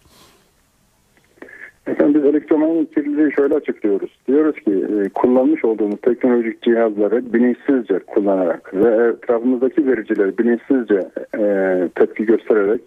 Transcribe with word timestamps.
Efendim 1.88 2.22
biz 2.22 2.30
elektromanyetik 2.30 2.96
kirliliği 2.96 3.32
şöyle 3.36 3.56
açıklıyoruz. 3.56 4.10
Diyoruz 4.28 4.56
ki 4.56 4.72
e, 4.72 5.10
kullanmış 5.10 5.66
olduğumuz 5.66 6.02
teknolojik 6.02 6.62
cihazları 6.62 7.34
bilinçsizce 7.34 8.00
kullanarak 8.00 8.74
ve 8.74 9.08
etrafımızdaki 9.08 9.88
vericileri 9.88 10.38
bilinçsizce 10.38 11.10
e, 11.40 11.44
tepki 11.96 12.26
göstererek 12.26 12.82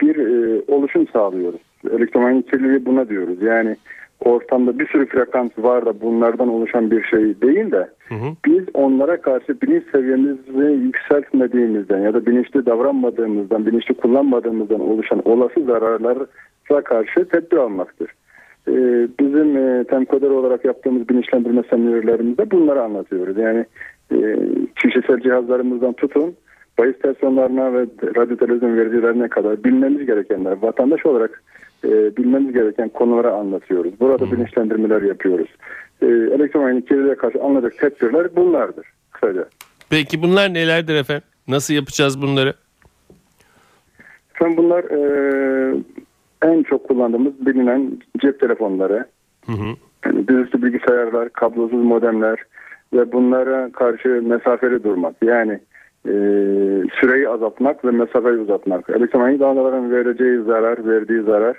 bir 0.00 0.16
e, 0.16 0.62
oluşum 0.68 1.06
sağlıyoruz. 1.12 1.60
Elektromanyetik 1.90 2.50
kirliliği 2.50 2.86
buna 2.86 3.08
diyoruz. 3.08 3.42
Yani 3.42 3.76
ortamda 4.24 4.78
bir 4.78 4.86
sürü 4.88 5.06
frekans 5.06 5.50
var 5.58 5.86
da 5.86 6.00
bunlardan 6.00 6.48
oluşan 6.48 6.90
bir 6.90 7.02
şey 7.02 7.40
değil 7.40 7.70
de 7.70 7.88
hı 8.08 8.14
hı. 8.14 8.26
biz 8.46 8.64
onlara 8.74 9.20
karşı 9.20 9.60
bilinç 9.60 9.84
seviyemizi 9.92 10.84
yükseltmediğimizden 10.84 11.98
ya 11.98 12.14
da 12.14 12.26
bilinçli 12.26 12.66
davranmadığımızdan, 12.66 13.66
bilinçli 13.66 13.94
kullanmadığımızdan 13.94 14.80
oluşan 14.80 15.22
olası 15.24 15.64
zararlara 15.64 16.26
karşı 16.84 17.28
tedbir 17.28 17.56
almaktır. 17.56 18.10
Ee, 18.68 19.08
bizim 19.20 19.56
e, 19.56 19.84
temkoder 19.84 20.30
olarak 20.30 20.64
yaptığımız 20.64 21.08
bilinçlendirme 21.08 21.62
seminerlerimizde 21.70 22.50
bunları 22.50 22.82
anlatıyoruz. 22.82 23.36
Yani 23.36 23.64
e, 24.12 24.36
kişisel 24.76 25.20
cihazlarımızdan 25.20 25.92
tutun, 25.92 26.34
bahis 26.78 26.96
stasyonlarına 26.96 27.72
ve 27.72 27.86
radyo 28.16 28.36
televizyon 28.36 28.76
vericilerine 28.76 29.28
kadar 29.28 29.64
bilmemiz 29.64 30.06
gerekenler 30.06 30.56
vatandaş 30.62 31.06
olarak 31.06 31.42
e, 31.84 32.16
bilmemiz 32.16 32.52
gereken 32.52 32.88
konuları 32.88 33.32
anlatıyoruz. 33.32 34.00
Burada 34.00 34.24
hmm. 34.24 34.32
bilinçlendirmeler 34.32 35.02
yapıyoruz. 35.02 35.48
E, 36.02 36.06
elektromanyetik 36.06 36.88
kirliliğe 36.88 37.14
karşı 37.14 37.42
alınacak 37.42 37.78
tedbirler 37.78 38.36
bunlardır 38.36 38.86
kısaca. 39.10 39.44
Peki 39.90 40.22
bunlar 40.22 40.54
nelerdir 40.54 40.94
efendim? 40.94 41.22
Nasıl 41.48 41.74
yapacağız 41.74 42.22
bunları? 42.22 42.54
Efendim 44.34 44.56
bunlar 44.56 44.84
e, 44.84 45.74
en 46.42 46.62
çok 46.62 46.88
kullandığımız 46.88 47.46
bilinen 47.46 47.92
cep 48.18 48.40
telefonları, 48.40 49.06
hı 49.46 49.52
hı. 49.52 49.76
Yani 50.06 50.28
dizüstü 50.28 50.62
bilgisayarlar, 50.62 51.28
kablosuz 51.28 51.84
modemler 51.84 52.38
ve 52.92 53.12
bunlara 53.12 53.72
karşı 53.72 54.08
mesafeli 54.08 54.84
durmak. 54.84 55.14
Yani 55.22 55.60
e, 56.06 56.12
süreyi 57.00 57.28
azaltmak 57.28 57.84
ve 57.84 57.90
mesafeyi 57.90 58.36
uzatmak. 58.36 58.90
Elektromanyetik 58.90 59.40
dalgaların 59.40 59.90
vereceği 59.90 60.42
zarar, 60.42 60.86
verdiği 60.86 61.22
zarar 61.22 61.56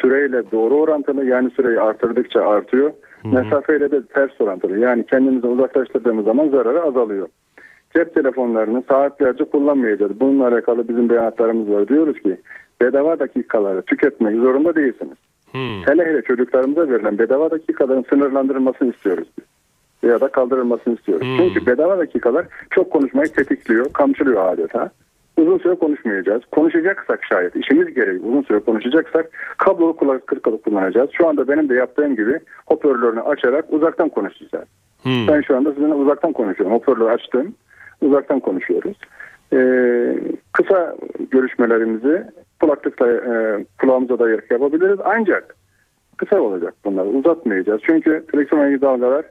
süreyle 0.00 0.50
doğru 0.52 0.74
orantılı 0.74 1.24
yani 1.24 1.50
süreyi 1.50 1.80
artırdıkça 1.80 2.40
artıyor. 2.40 2.92
Hı 3.22 3.28
hı. 3.28 3.34
Mesafeyle 3.34 3.90
de 3.90 4.06
ters 4.06 4.40
orantılı 4.40 4.78
yani 4.78 5.06
kendimizi 5.06 5.46
uzaklaştırdığımız 5.46 6.24
zaman 6.24 6.48
zararı 6.48 6.82
azalıyor. 6.82 7.28
Cep 7.96 8.14
telefonlarını 8.14 8.82
saatlerce 8.88 9.44
kullanmayacağız. 9.44 10.20
Bununla 10.20 10.48
alakalı 10.48 10.88
bizim 10.88 11.08
beyanatlarımız 11.08 11.70
var. 11.70 11.88
Diyoruz 11.88 12.20
ki 12.22 12.36
bedava 12.80 13.18
dakikaları 13.18 13.82
tüketmek 13.82 14.36
zorunda 14.36 14.74
değilsiniz. 14.74 15.16
Hmm. 15.52 15.82
Hele 15.86 16.04
hele 16.04 16.22
çocuklarımıza 16.22 16.88
verilen 16.88 17.18
bedava 17.18 17.50
dakikaların 17.50 18.04
sınırlandırılmasını 18.10 18.90
istiyoruz 18.92 19.28
biz. 19.38 19.51
Ya 20.02 20.20
da 20.20 20.28
kaldırılmasını 20.28 20.94
istiyoruz. 20.94 21.26
Hmm. 21.26 21.38
Çünkü 21.38 21.66
bedava 21.66 21.98
dakikalar 21.98 22.46
çok 22.70 22.90
konuşmayı 22.90 23.32
tetikliyor, 23.32 23.92
kamçılıyor 23.92 24.52
adeta 24.52 24.90
uzun 25.36 25.58
süre 25.58 25.74
konuşmayacağız. 25.74 26.42
Konuşacaksak 26.52 27.24
şayet 27.24 27.56
işimiz 27.56 27.94
gereği 27.94 28.18
uzun 28.20 28.42
süre 28.42 28.58
konuşacaksak 28.58 29.30
kablolu 29.58 29.96
kulaklık 29.96 30.64
kullanacağız. 30.64 31.10
Şu 31.12 31.28
anda 31.28 31.48
benim 31.48 31.68
de 31.68 31.74
yaptığım 31.74 32.16
gibi 32.16 32.40
hoparlörünü 32.66 33.20
açarak 33.20 33.64
uzaktan 33.68 34.08
konuşacağız. 34.08 34.68
Hmm. 35.02 35.28
Ben 35.28 35.40
şu 35.40 35.56
anda 35.56 35.72
sizinle 35.72 35.94
uzaktan 35.94 36.32
konuşuyorum. 36.32 36.76
Hoparlörü 36.76 37.10
açtım. 37.10 37.54
Uzaktan 38.00 38.40
konuşuyoruz. 38.40 38.96
Ee, 39.52 40.18
kısa 40.52 40.96
görüşmelerimizi 41.30 42.24
kulaklıkla 42.60 43.10
e, 43.12 43.64
kulağımıza 43.80 44.18
dayayarak 44.18 44.50
yapabiliriz. 44.50 44.98
Ancak 45.04 45.56
kısa 46.16 46.40
olacak 46.40 46.74
bunlar. 46.84 47.06
Uzatmayacağız. 47.06 47.80
Çünkü 47.86 48.24
elektromanyetik 48.34 48.82
dalgalar 48.82 49.24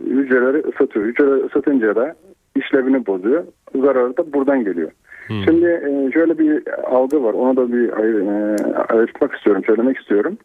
hücreleri 0.00 0.58
ısıtıyor. 0.58 1.06
Hücreleri 1.06 1.44
ısıtınca 1.44 1.96
da 1.96 2.14
işlevini 2.56 3.06
bozuyor. 3.06 3.44
Zararı 3.74 4.16
da 4.16 4.32
buradan 4.32 4.64
geliyor. 4.64 4.90
Hmm. 5.26 5.42
Şimdi 5.44 5.66
e, 5.66 6.12
şöyle 6.12 6.38
bir 6.38 6.62
algı 6.90 7.22
var. 7.22 7.32
Onu 7.32 7.56
da 7.56 7.72
bir 7.72 7.88
e, 7.88 9.36
istiyorum, 9.36 9.62
söylemek 9.66 9.98
istiyorum. 9.98 10.38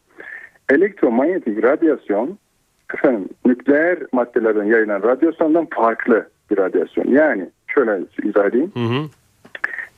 Elektromanyetik 0.70 1.64
radyasyon 1.64 2.38
efendim, 2.94 3.30
nükleer 3.46 3.98
maddelerden 4.12 4.64
yayılan 4.64 5.04
radyasyondan 5.04 5.68
farklı 5.74 6.28
bir 6.52 6.58
radyasyon. 6.58 7.06
Yani 7.08 7.50
şöyle 7.68 8.00
izah 8.24 8.46
edeyim. 8.46 8.72
Hı 8.74 8.80
hı. 8.80 9.06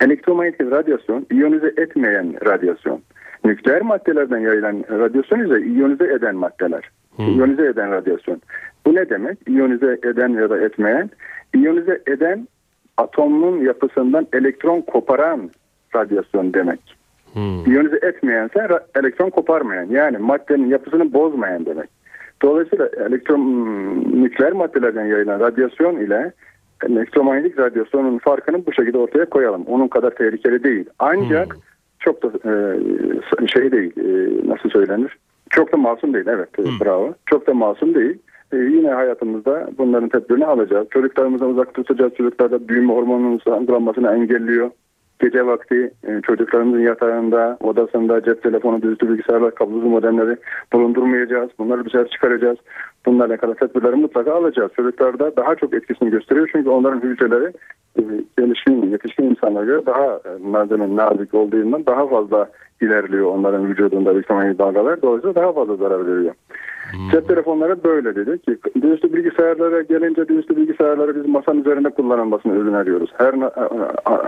Elektromanyetik 0.01 0.71
radyasyon 0.71 1.25
iyonize 1.31 1.73
etmeyen 1.77 2.45
radyasyon. 2.45 3.01
Nükleer 3.45 3.81
maddelerden 3.81 4.39
yayılan 4.39 4.83
radyasyon 4.89 5.45
ise 5.45 5.65
iyonize 5.65 6.03
eden 6.03 6.35
maddeler. 6.35 6.89
Hmm. 7.15 7.25
İyonize 7.25 7.65
eden 7.67 7.91
radyasyon. 7.91 8.41
Bu 8.85 8.95
ne 8.95 9.09
demek? 9.09 9.37
İyonize 9.47 9.99
eden 10.03 10.29
ya 10.29 10.49
da 10.49 10.59
etmeyen. 10.59 11.09
İyonize 11.55 12.01
eden 12.07 12.47
atomun 12.97 13.59
yapısından 13.59 14.27
elektron 14.33 14.81
koparan 14.81 15.49
radyasyon 15.95 16.53
demek. 16.53 16.79
Hmm. 17.33 17.65
İyonize 17.65 17.99
etmeyense 18.01 18.67
elektron 18.95 19.29
koparmayan 19.29 19.89
yani 19.89 20.17
maddenin 20.17 20.69
yapısını 20.69 21.13
bozmayan 21.13 21.65
demek. 21.65 21.89
Dolayısıyla 22.41 22.89
elektron 23.07 23.39
nükleer 24.23 24.51
maddelerden 24.51 25.05
yayılan 25.05 25.39
radyasyon 25.39 25.97
ile 25.97 26.31
elektromanyetik 26.89 27.59
radyasyonun 27.59 28.17
farkını 28.17 28.65
bu 28.65 28.73
şekilde 28.73 28.97
ortaya 28.97 29.25
koyalım. 29.25 29.63
Onun 29.67 29.87
kadar 29.87 30.11
tehlikeli 30.11 30.63
değil. 30.63 30.85
Ancak 30.99 31.53
hmm. 31.53 31.61
çok 31.99 32.23
da 32.23 32.27
e, 32.49 33.47
şey 33.47 33.71
değil 33.71 33.93
e, 33.97 34.47
nasıl 34.49 34.69
söylenir? 34.69 35.17
Çok 35.55 35.73
da 35.73 35.77
masum 35.77 36.13
değil 36.13 36.27
evet 36.27 36.49
hmm. 36.57 36.79
bravo. 36.79 37.13
Çok 37.25 37.47
da 37.47 37.53
masum 37.53 37.95
değil 37.95 38.17
e, 38.53 38.57
yine 38.57 38.89
hayatımızda 38.89 39.69
bunların 39.77 40.09
tedbirini 40.09 40.45
alacağız. 40.45 40.87
Çocuklarımızdan 40.89 41.49
uzak 41.49 41.73
tutacağız. 41.73 42.13
Çocuklarda 42.17 42.67
büyüme 42.67 42.93
hormonunun 42.93 43.41
salgılanmasını 43.45 44.15
engelliyor. 44.15 44.71
Gece 45.19 45.45
vakti 45.45 45.91
e, 46.07 46.21
çocuklarımızın 46.21 46.81
yatağında, 46.81 47.57
odasında 47.61 48.23
cep 48.23 48.43
telefonu, 48.43 48.81
düzgün 48.81 49.09
bilgisayarlar, 49.09 49.55
kablosuz 49.55 49.83
modemleri 49.83 50.37
bulundurmayacağız. 50.73 51.49
Bunları 51.59 51.85
dışarı 51.85 52.09
çıkaracağız. 52.09 52.57
bunlarla 53.05 53.33
alakalı 53.33 53.55
tedbirleri 53.55 53.95
mutlaka 53.95 54.33
alacağız. 54.33 54.71
Çocuklarda 54.75 55.35
daha 55.35 55.55
çok 55.55 55.73
etkisini 55.73 56.09
gösteriyor 56.09 56.49
çünkü 56.51 56.69
onların 56.69 57.01
hücreleri 57.01 57.53
e, 57.99 58.01
gelişkin, 58.37 58.91
yetişkin 58.91 59.23
insanlara 59.23 59.65
göre 59.65 59.85
daha 59.85 60.05
e, 60.05 60.29
malzeme 60.43 60.95
nazik 60.95 61.33
olduğundan 61.33 61.85
daha 61.85 62.07
fazla 62.07 62.49
ilerliyor 62.81 63.25
onların 63.25 63.69
vücudunda 63.69 64.11
elektromanyetik 64.11 64.59
dalgalar. 64.59 65.01
Dolayısıyla 65.01 65.35
daha 65.35 65.53
fazla 65.53 65.75
zarar 65.75 66.07
veriyor. 66.07 66.33
Cep 67.11 67.27
telefonları 67.27 67.83
böyle 67.83 68.15
dedi 68.15 68.41
ki 68.41 68.57
dizüstü 68.81 69.13
bilgisayarlara 69.13 69.81
gelince 69.81 70.27
dizüstü 70.27 70.57
bilgisayarları 70.57 71.15
biz 71.15 71.25
masanın 71.25 71.61
üzerinde 71.61 71.89
kullanılmasını 71.89 72.69
öneriyoruz. 72.69 73.09
Her, 73.17 73.33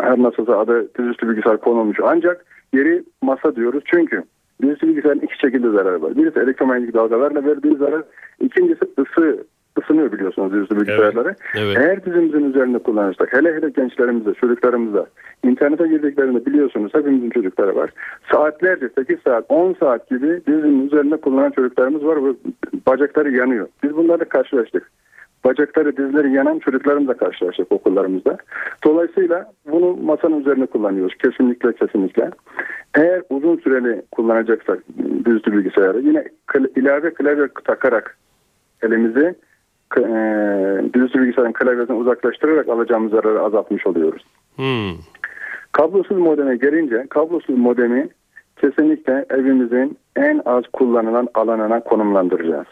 her 0.02 0.24
nasılsa 0.24 0.60
adı 0.60 0.90
dizüstü 1.00 1.30
bilgisayar 1.30 1.58
konulmuş 1.58 1.98
ancak 2.04 2.46
yeri 2.74 3.04
masa 3.22 3.56
diyoruz 3.56 3.84
çünkü 3.86 4.24
dizüstü 4.62 4.88
bilgisayarın 4.88 5.20
iki 5.20 5.40
şekilde 5.40 5.70
zararı 5.70 6.02
var. 6.02 6.18
Birisi 6.18 6.40
elektromanyetik 6.40 6.96
dalgalarla 6.96 7.46
verdiği 7.46 7.76
zarar, 7.78 8.04
ikincisi 8.40 8.86
ısı 9.00 9.46
ısınıyor 9.82 10.12
biliyorsunuz 10.12 10.54
dizüstü 10.54 10.76
bilgisayarları. 10.76 11.28
Evet, 11.28 11.38
evet. 11.56 11.78
Eğer 11.78 12.06
dizimizin 12.06 12.50
üzerinde 12.50 12.80
kullanırsak 12.80 13.34
hele 13.34 13.56
hele 13.56 13.70
gençlerimize, 13.70 14.34
çocuklarımıza 14.34 15.06
internete 15.44 15.88
girdiklerinde 15.88 16.46
biliyorsunuz 16.46 16.94
hepimizin 16.94 17.30
çocukları 17.30 17.76
var. 17.76 17.90
Saatlerce 18.32 18.90
8 18.98 19.20
saat 19.20 19.46
10 19.50 19.74
saat 19.74 20.10
gibi 20.10 20.42
dizinin 20.48 20.88
üzerinde 20.88 21.18
kullanan 21.18 21.52
çocuklarımız 21.52 22.06
var 22.06 22.26
ve 22.26 22.30
bacakları 22.88 23.32
yanıyor. 23.32 23.68
Biz 23.84 23.98
bunlarla 23.98 24.26
karşılaştık. 24.26 24.92
Bacakları, 25.46 25.98
dizleri 25.98 26.32
yanan 26.32 26.60
çocuklarımızla 26.60 27.14
karşılaştık 27.18 27.72
okullarımızda. 27.72 28.38
Dolayısıyla 28.84 29.52
bunu 29.72 29.98
masanın 30.04 30.40
üzerine 30.40 30.66
kullanıyoruz. 30.66 31.16
Kesinlikle 31.16 31.74
kesinlikle. 31.74 32.30
Eğer 32.96 33.22
uzun 33.30 33.58
süreli 33.58 34.02
kullanacaksak 34.12 34.80
düzlü 35.26 35.52
bilgisayarı 35.52 36.00
yine 36.00 36.24
ilave 36.76 37.14
klavye 37.14 37.48
takarak 37.64 38.18
elimizi 38.82 39.36
e, 39.98 40.04
düzlü 40.94 41.22
bilgisayarın 41.22 41.54
klavyesinden 41.54 42.00
uzaklaştırarak 42.00 42.70
alacağımız 42.70 43.12
zararı 43.12 43.42
azaltmış 43.42 43.88
oluyoruz. 43.88 44.24
Hmm. 44.56 44.92
Kablosuz 45.72 46.18
modeme 46.18 46.56
gelince 46.56 47.06
kablosuz 47.10 47.58
modemi 47.58 48.10
kesinlikle 48.56 49.26
evimizin 49.30 49.98
en 50.16 50.42
az 50.46 50.64
kullanılan 50.74 51.28
alanına 51.34 51.80
konumlandıracağız. 51.80 52.68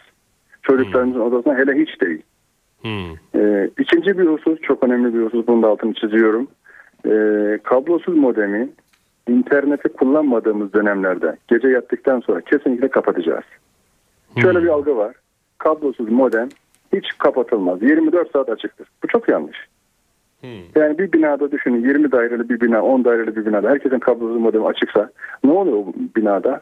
Çocuklarımızın 0.62 1.20
hmm. 1.20 1.26
odasına 1.26 1.58
hele 1.58 1.72
hiç 1.82 2.00
değil. 2.00 2.22
Hmm. 2.82 3.40
Ee, 3.40 3.70
ikinci 3.78 4.18
bir 4.18 4.26
husus 4.26 4.60
çok 4.60 4.84
önemli 4.84 5.14
bir 5.14 5.24
husus 5.24 5.46
bunu 5.46 5.62
da 5.62 5.68
altını 5.68 5.94
çiziyorum. 5.94 6.48
Ee, 7.06 7.58
kablosuz 7.62 8.16
modemi 8.16 8.68
interneti 9.28 9.88
kullanmadığımız 9.88 10.72
dönemlerde 10.72 11.36
gece 11.48 11.68
yattıktan 11.68 12.20
sonra 12.20 12.40
kesinlikle 12.40 12.88
kapatacağız. 12.88 13.44
Hmm. 14.34 14.42
Şöyle 14.42 14.62
bir 14.62 14.68
algı 14.68 14.96
var. 14.96 15.14
Kablosuz 15.58 16.10
modem 16.10 16.48
hiç 16.94 17.18
kapatılmaz. 17.18 17.82
24 17.82 18.32
saat 18.32 18.48
açıktır. 18.48 18.88
Bu 19.02 19.06
çok 19.06 19.28
yanlış. 19.28 19.58
Hmm. 20.40 20.50
Yani 20.76 20.98
bir 20.98 21.12
binada 21.12 21.52
düşünün 21.52 21.88
20 21.88 22.12
daireli 22.12 22.48
bir 22.48 22.60
bina, 22.60 22.82
10 22.82 23.04
daireli 23.04 23.36
bir 23.36 23.46
binada 23.46 23.70
herkesin 23.70 23.98
kablosuz 23.98 24.40
modemi 24.40 24.66
açıksa 24.66 25.10
ne 25.44 25.52
oluyor 25.52 25.76
o 25.76 25.92
binada? 26.16 26.60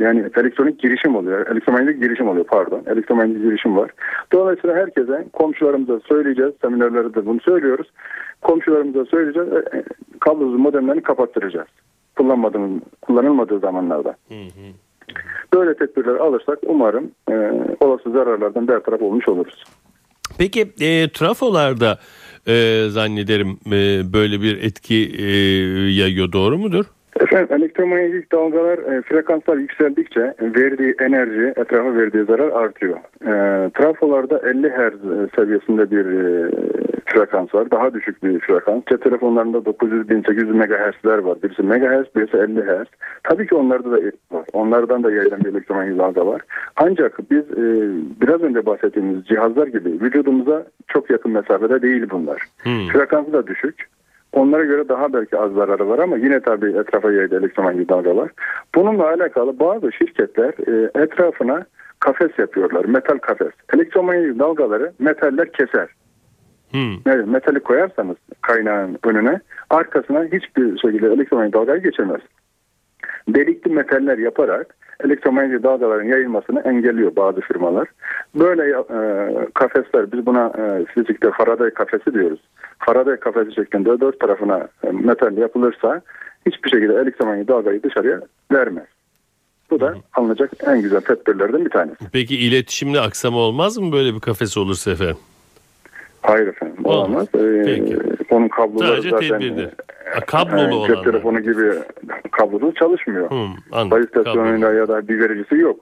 Yani 0.00 0.24
elektronik 0.36 0.78
girişim 0.80 1.16
oluyor. 1.16 1.46
Elektromanyetik 1.46 2.02
girişim 2.02 2.28
oluyor 2.28 2.44
pardon. 2.44 2.82
Elektromanyetik 2.86 3.42
girişim 3.42 3.76
var. 3.76 3.90
Dolayısıyla 4.32 4.76
herkese 4.76 5.26
komşularımıza 5.32 6.00
söyleyeceğiz. 6.00 6.52
Seminerlerde 6.62 7.14
de 7.14 7.26
bunu 7.26 7.40
söylüyoruz. 7.40 7.90
Komşularımıza 8.42 9.04
söyleyeceğiz. 9.04 9.48
E, 9.52 9.78
e, 9.78 9.84
kablosuz 10.20 10.60
modemlerini 10.60 11.02
kapattıracağız. 11.02 11.68
Kullanmadığımız, 12.16 12.82
kullanılmadığı 13.02 13.58
zamanlarda. 13.58 14.16
Hı 14.28 14.34
hı. 14.34 14.85
Böyle 15.54 15.74
tedbirler 15.74 16.14
alırsak 16.14 16.58
umarım 16.66 17.10
e, 17.30 17.34
olası 17.80 18.10
zararlardan 18.10 18.68
bertaraf 18.68 19.02
olmuş 19.02 19.28
oluruz. 19.28 19.64
Peki 20.38 20.60
e, 20.80 21.08
trafolarda 21.08 21.98
e, 22.46 22.86
zannederim 22.88 23.58
e, 23.66 24.12
böyle 24.12 24.40
bir 24.42 24.62
etki 24.62 25.12
e, 25.18 25.26
yayıyor 25.90 26.32
doğru 26.32 26.58
mudur? 26.58 26.84
Efendim 27.20 27.56
elektromanyetik 27.56 28.32
dalgalar 28.32 28.78
e, 28.78 29.02
frekanslar 29.02 29.56
yükseldikçe 29.56 30.34
verdiği 30.40 30.94
enerji 31.00 31.52
etrafa 31.56 31.94
verdiği 31.94 32.24
zarar 32.24 32.48
artıyor. 32.48 32.98
E, 33.22 33.70
trafolarda 33.70 34.38
50 34.38 34.68
Hz 34.68 35.30
seviyesinde 35.36 35.90
bir 35.90 36.06
e, 36.06 36.50
frekans 37.16 37.54
var. 37.54 37.70
Daha 37.70 37.94
düşük 37.94 38.22
bir 38.22 38.40
frekans. 38.40 38.82
Cep 38.90 39.02
telefonlarında 39.02 39.58
900-1800 39.58 40.52
MHz'ler 40.52 41.18
var. 41.18 41.42
Birisi 41.42 41.62
MHz, 41.62 42.06
birisi 42.16 42.36
50 42.36 42.60
Hz. 42.60 42.86
Tabii 43.22 43.46
ki 43.46 43.54
onlarda 43.54 43.90
da 43.92 43.96
var. 44.30 44.44
Onlardan 44.52 45.04
da 45.04 45.12
yayılan 45.12 45.44
bir 45.44 45.50
elektromanyetik 45.50 46.16
var. 46.16 46.42
Ancak 46.76 47.30
biz 47.30 47.42
e, 47.42 47.90
biraz 48.20 48.42
önce 48.42 48.66
bahsettiğimiz 48.66 49.26
cihazlar 49.26 49.66
gibi 49.66 49.88
vücudumuza 49.88 50.66
çok 50.88 51.10
yakın 51.10 51.32
mesafede 51.32 51.82
değil 51.82 52.06
bunlar. 52.10 52.42
Hmm. 52.62 52.88
Frekansı 52.92 53.32
da 53.32 53.46
düşük. 53.46 53.88
Onlara 54.32 54.64
göre 54.64 54.88
daha 54.88 55.12
belki 55.12 55.38
az 55.38 55.52
zararı 55.52 55.88
var 55.88 55.98
ama 55.98 56.16
yine 56.16 56.40
tabii 56.40 56.78
etrafa 56.78 57.12
yaydı 57.12 57.38
elektromanyetik 57.38 57.88
dalga 57.88 58.16
var. 58.16 58.30
Bununla 58.74 59.06
alakalı 59.08 59.58
bazı 59.58 59.92
şirketler 59.92 60.54
e, 60.68 61.02
etrafına 61.02 61.64
kafes 62.00 62.38
yapıyorlar. 62.38 62.84
Metal 62.84 63.18
kafes. 63.18 63.52
Elektromanyetik 63.74 64.38
dalgaları 64.38 64.92
metaller 64.98 65.52
keser. 65.52 65.88
Hmm. 66.76 66.96
Evet, 67.06 67.26
metali 67.26 67.60
koyarsanız 67.60 68.16
kaynağın 68.42 68.98
önüne 69.04 69.40
arkasına 69.70 70.24
hiçbir 70.24 70.78
şekilde 70.78 71.06
elektromanyetik 71.06 71.54
dalgayı 71.54 71.82
geçemez. 71.82 72.20
Delikli 73.28 73.70
metaller 73.70 74.18
yaparak 74.18 74.74
elektromanyetik 75.04 75.62
dalgaların 75.62 76.08
yayılmasını 76.08 76.60
engelliyor 76.60 77.16
bazı 77.16 77.40
firmalar. 77.40 77.88
Böyle 78.34 78.62
e, 78.70 78.98
kafesler 79.54 80.12
biz 80.12 80.26
buna 80.26 80.52
e, 80.58 80.84
fizikte 80.84 81.30
Faraday 81.30 81.70
kafesi 81.70 82.14
diyoruz. 82.14 82.40
Faraday 82.78 83.16
kafesi 83.16 83.54
şeklinde 83.54 84.00
dört 84.00 84.20
tarafına 84.20 84.68
e, 84.84 84.90
metal 84.90 85.36
yapılırsa 85.36 86.02
hiçbir 86.46 86.70
şekilde 86.70 86.94
elektromanyetik 86.94 87.48
dalgayı 87.48 87.82
dışarıya 87.82 88.20
vermez. 88.52 88.86
Bu 89.70 89.80
da 89.80 89.94
alınacak 90.14 90.50
en 90.66 90.82
güzel 90.82 91.00
tedbirlerden 91.00 91.64
bir 91.64 91.70
tanesi. 91.70 92.04
Peki 92.12 92.36
iletişimde 92.36 93.00
aksama 93.00 93.38
olmaz 93.38 93.78
mı 93.78 93.92
böyle 93.92 94.14
bir 94.14 94.20
kafes 94.20 94.56
olursa 94.56 94.90
efendim? 94.90 95.16
Hayır 96.26 96.46
efendim 96.46 96.76
olamaz. 96.84 97.26
Ee, 97.34 97.62
Peki. 97.64 97.98
Onun 98.30 98.48
kabloları 98.48 98.88
Sadece 98.88 99.10
zaten 99.10 99.28
tedbirde. 99.28 99.70
A, 100.16 100.20
kablolu 100.20 100.74
olan. 100.76 100.86
Cep 100.86 101.04
telefonu 101.04 101.40
gibi 101.40 101.72
kablosuz 102.32 102.74
çalışmıyor. 102.74 103.30
Hmm, 103.30 103.90
Bayı 103.90 104.04
istasyonuyla 104.04 104.72
ya 104.72 104.88
da 104.88 105.08
bir 105.08 105.18
vericisi 105.20 105.54
yok. 105.56 105.80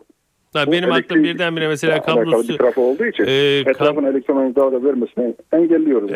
Ha, 0.55 0.73
benim 0.73 0.93
aklım 0.93 1.25
birdenbire 1.25 1.69
mesela 1.69 2.03
kablosu 2.03 2.49
bir 2.49 2.59
trafo 2.59 2.83
olduğu 2.83 3.05
için 3.07 3.25
e, 3.27 3.59
etrafın 3.59 4.01
kab- 4.03 4.11
elektromanyetik 4.11 4.57
dalga 4.57 4.85
vermesini 4.85 5.35
engelliyoruz. 5.53 6.11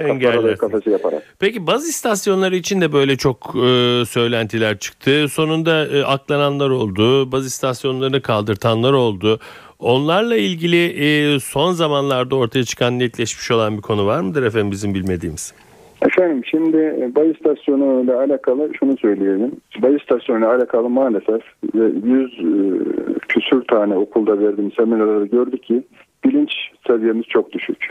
Kafası 0.58 0.90
yaparak. 0.90 1.23
Peki 1.38 1.66
baz 1.66 1.88
istasyonları 1.88 2.57
için 2.57 2.80
de 2.80 2.92
böyle 2.92 3.16
çok 3.16 3.54
e, 3.57 4.02
söylentiler 4.09 4.78
çıktı. 4.78 5.28
Sonunda 5.28 5.87
e, 5.87 6.02
aklananlar 6.04 6.71
oldu. 6.71 7.33
Baz 7.33 7.47
istasyonlarını 7.47 8.23
kaldırtanlar 8.23 8.92
oldu. 8.92 9.38
Onlarla 9.78 10.37
ilgili 10.37 10.85
e, 10.87 11.40
son 11.40 11.73
zamanlarda 11.73 12.37
ortaya 12.37 12.64
çıkan 12.64 12.99
netleşmiş 12.99 13.50
olan 13.50 13.76
bir 13.76 13.83
konu 13.83 14.07
var 14.07 14.21
mıdır 14.21 14.42
efendim 14.42 14.71
bizim 14.71 14.95
bilmediğimiz? 14.95 15.54
Efendim 16.02 16.45
şimdi 16.45 16.76
e, 16.76 17.14
bay 17.14 17.31
istasyonu 17.31 18.05
ile 18.05 18.14
alakalı 18.14 18.71
şunu 18.78 18.97
söyleyelim. 18.97 19.52
Bay 19.83 19.97
istasyonu 19.97 20.38
ile 20.38 20.47
alakalı 20.47 20.88
maalesef 20.88 21.43
100 21.75 21.85
e, 21.85 22.49
küsür 23.28 23.62
tane 23.62 23.95
okulda 23.95 24.38
verdiğim 24.38 24.73
seminerlerde 24.73 25.26
gördük 25.26 25.62
ki 25.62 25.83
bilinç 26.25 26.52
seviyemiz 26.87 27.25
çok 27.25 27.52
düşük. 27.52 27.90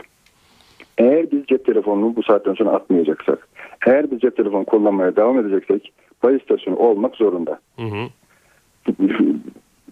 Eğer 0.98 1.30
biz 1.30 1.46
cep 1.46 1.64
telefonunu 1.66 2.16
bu 2.16 2.22
saatten 2.22 2.54
sonra 2.54 2.70
atmayacaksak, 2.70 3.48
eğer 3.86 4.10
biz 4.10 4.20
cep 4.20 4.36
telefonu 4.36 4.64
kullanmaya 4.64 5.16
devam 5.16 5.38
edeceksek 5.38 5.92
bay 6.22 6.36
istasyonu 6.36 6.76
olmak 6.76 7.16
zorunda. 7.16 7.58
Hı 7.76 7.82
hı. 7.82 8.08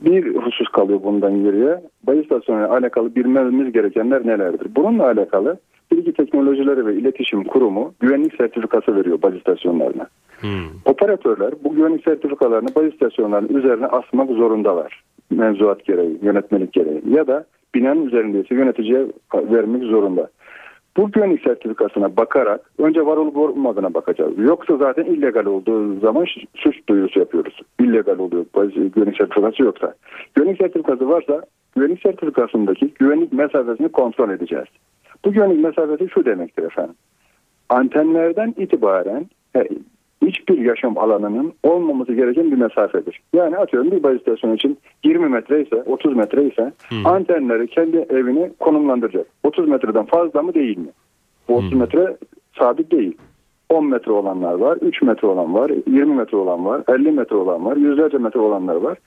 Bir 0.00 0.34
husus 0.36 0.68
kalıyor 0.68 1.00
bundan 1.04 1.44
geriye. 1.44 1.80
Bay 2.02 2.20
istasyonu 2.20 2.58
ile 2.60 2.66
alakalı 2.66 3.14
bilmemiz 3.14 3.72
gerekenler 3.72 4.26
nelerdir? 4.26 4.66
Bununla 4.76 5.04
alakalı 5.04 5.58
Teknolojileri 6.16 6.86
ve 6.86 6.94
İletişim 6.94 7.44
Kurumu 7.44 7.94
güvenlik 8.00 8.36
sertifikası 8.36 8.96
veriyor 8.96 9.22
baz 9.22 9.34
istasyonlarına. 9.34 10.06
Hmm. 10.40 10.68
Operatörler 10.84 11.54
bu 11.64 11.74
güvenlik 11.74 12.04
sertifikalarını 12.04 12.68
baz 12.76 12.84
istasyonlarının 12.84 13.58
üzerine 13.58 13.86
asmak 13.86 14.30
zorundalar. 14.30 15.02
Mevzuat 15.30 15.84
gereği, 15.84 16.18
yönetmelik 16.22 16.72
gereği 16.72 17.02
ya 17.08 17.26
da 17.26 17.44
binanın 17.74 18.06
üzerindeyse 18.06 18.54
yöneticiye 18.54 19.06
vermek 19.34 19.82
zorunda. 19.82 20.28
Bu 20.96 21.10
güvenlik 21.10 21.42
sertifikasına 21.42 22.16
bakarak 22.16 22.70
önce 22.78 23.06
var 23.06 23.16
olup 23.16 23.36
olmadığına 23.36 23.94
bakacağız. 23.94 24.38
Yoksa 24.38 24.76
zaten 24.76 25.04
illegal 25.04 25.46
olduğu 25.46 26.00
zaman 26.00 26.26
suç 26.54 26.88
duyurusu 26.88 27.18
yapıyoruz. 27.18 27.60
İllegal 27.80 28.18
oluyor 28.18 28.46
güvenlik 28.94 29.16
sertifikası 29.16 29.62
yoksa. 29.62 29.94
Güvenlik 30.34 30.58
sertifikası 30.58 31.08
varsa 31.08 31.42
güvenlik 31.76 32.02
sertifikasındaki 32.02 32.88
güvenlik 32.94 33.32
mesafesini 33.32 33.88
kontrol 33.88 34.30
edeceğiz. 34.30 34.66
Bu 35.26 35.32
güvenlik 35.32 35.64
mesafesi 35.64 36.08
şu 36.14 36.24
demektir 36.24 36.62
efendim. 36.62 36.94
Antenlerden 37.68 38.54
itibaren 38.56 39.26
hiçbir 40.26 40.58
yaşam 40.58 40.98
alanının 40.98 41.52
olmaması 41.62 42.12
gereken 42.12 42.50
bir 42.50 42.56
mesafedir. 42.56 43.20
Yani 43.32 43.56
atıyorum 43.56 43.90
bir 43.90 44.02
baz 44.02 44.16
istasyonu 44.16 44.54
için 44.54 44.78
20 45.04 45.28
metre 45.28 45.62
ise 45.62 45.76
30 45.76 46.16
metre 46.16 46.44
ise 46.44 46.72
hmm. 46.88 47.06
antenleri 47.06 47.66
kendi 47.66 47.96
evini 47.96 48.50
konumlandıracak. 48.60 49.26
30 49.44 49.68
metreden 49.68 50.04
fazla 50.04 50.42
mı 50.42 50.54
değil 50.54 50.78
mi? 50.78 50.90
Bu 51.48 51.56
30 51.56 51.72
hmm. 51.72 51.78
metre 51.78 52.16
sabit 52.58 52.90
değil. 52.90 53.16
10 53.70 53.86
metre 53.86 54.12
olanlar 54.12 54.54
var, 54.54 54.78
3 54.80 55.02
metre 55.02 55.28
olan 55.28 55.54
var, 55.54 55.70
20 55.86 56.14
metre 56.14 56.36
olan 56.36 56.64
var, 56.64 56.82
50 56.88 57.12
metre 57.12 57.36
olan 57.36 57.64
var, 57.64 57.76
yüzlerce 57.76 58.18
metre 58.18 58.40
olanlar 58.40 58.74
var. 58.74 58.98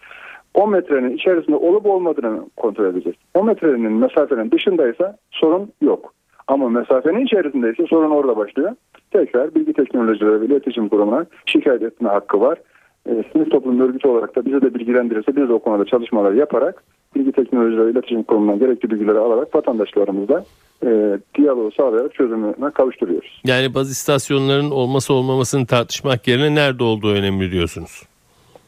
10 0.54 0.72
metrenin 0.72 1.18
içerisinde 1.18 1.56
olup 1.56 1.86
olmadığını 1.86 2.42
kontrol 2.58 2.86
edeceğiz. 2.86 3.18
10 3.34 3.46
metrenin 3.46 3.92
mesafenin 3.92 4.52
dışındaysa 4.52 5.18
sorun 5.32 5.72
yok. 5.82 6.14
Ama 6.48 6.70
mesafenin 6.70 7.26
içerisindeyse 7.26 7.86
sorun 7.90 8.12
orada 8.12 8.38
başlıyor. 8.38 8.72
Tekrar 9.12 9.56
bilgi 9.56 9.74
teknolojileri 9.74 10.42
ve 10.42 10.46
iletişim 10.46 10.90
kurumuna 10.90 11.26
şikayet 11.46 11.84
etme 11.84 12.10
hakkı 12.10 12.42
var. 12.42 12.58
E, 13.06 13.24
sınıf 13.34 13.52
toplum 13.52 13.80
örgütü 13.80 14.08
olarak 14.08 14.36
da 14.36 14.46
bize 14.46 14.62
de 14.62 14.74
bilgilendirirse 14.74 15.36
biz 15.36 15.50
de 15.50 15.54
o 15.54 15.60
konuda 15.60 15.86
çalışmalar 15.86 16.34
yaparak 16.34 16.84
bilgi 17.16 17.32
teknolojileri 17.32 17.86
ve 17.86 17.92
iletişim 17.92 18.24
kurumundan 18.24 18.60
gerekli 18.60 18.92
bilgileri 18.92 19.18
alarak 19.18 19.56
vatandaşlarımızla 19.56 20.44
e, 20.86 21.20
diyaloğu 21.38 21.72
sağlayarak 21.72 22.14
çözümüne 22.14 22.72
kavuşturuyoruz. 22.74 23.42
Yani 23.46 23.74
baz 23.74 23.92
istasyonlarının 23.92 24.72
olması 24.72 25.14
olmamasını 25.14 25.66
tartışmak 25.66 26.28
yerine 26.28 26.56
nerede 26.56 26.84
olduğu 26.84 27.14
önemli 27.14 27.52
diyorsunuz. 27.52 28.04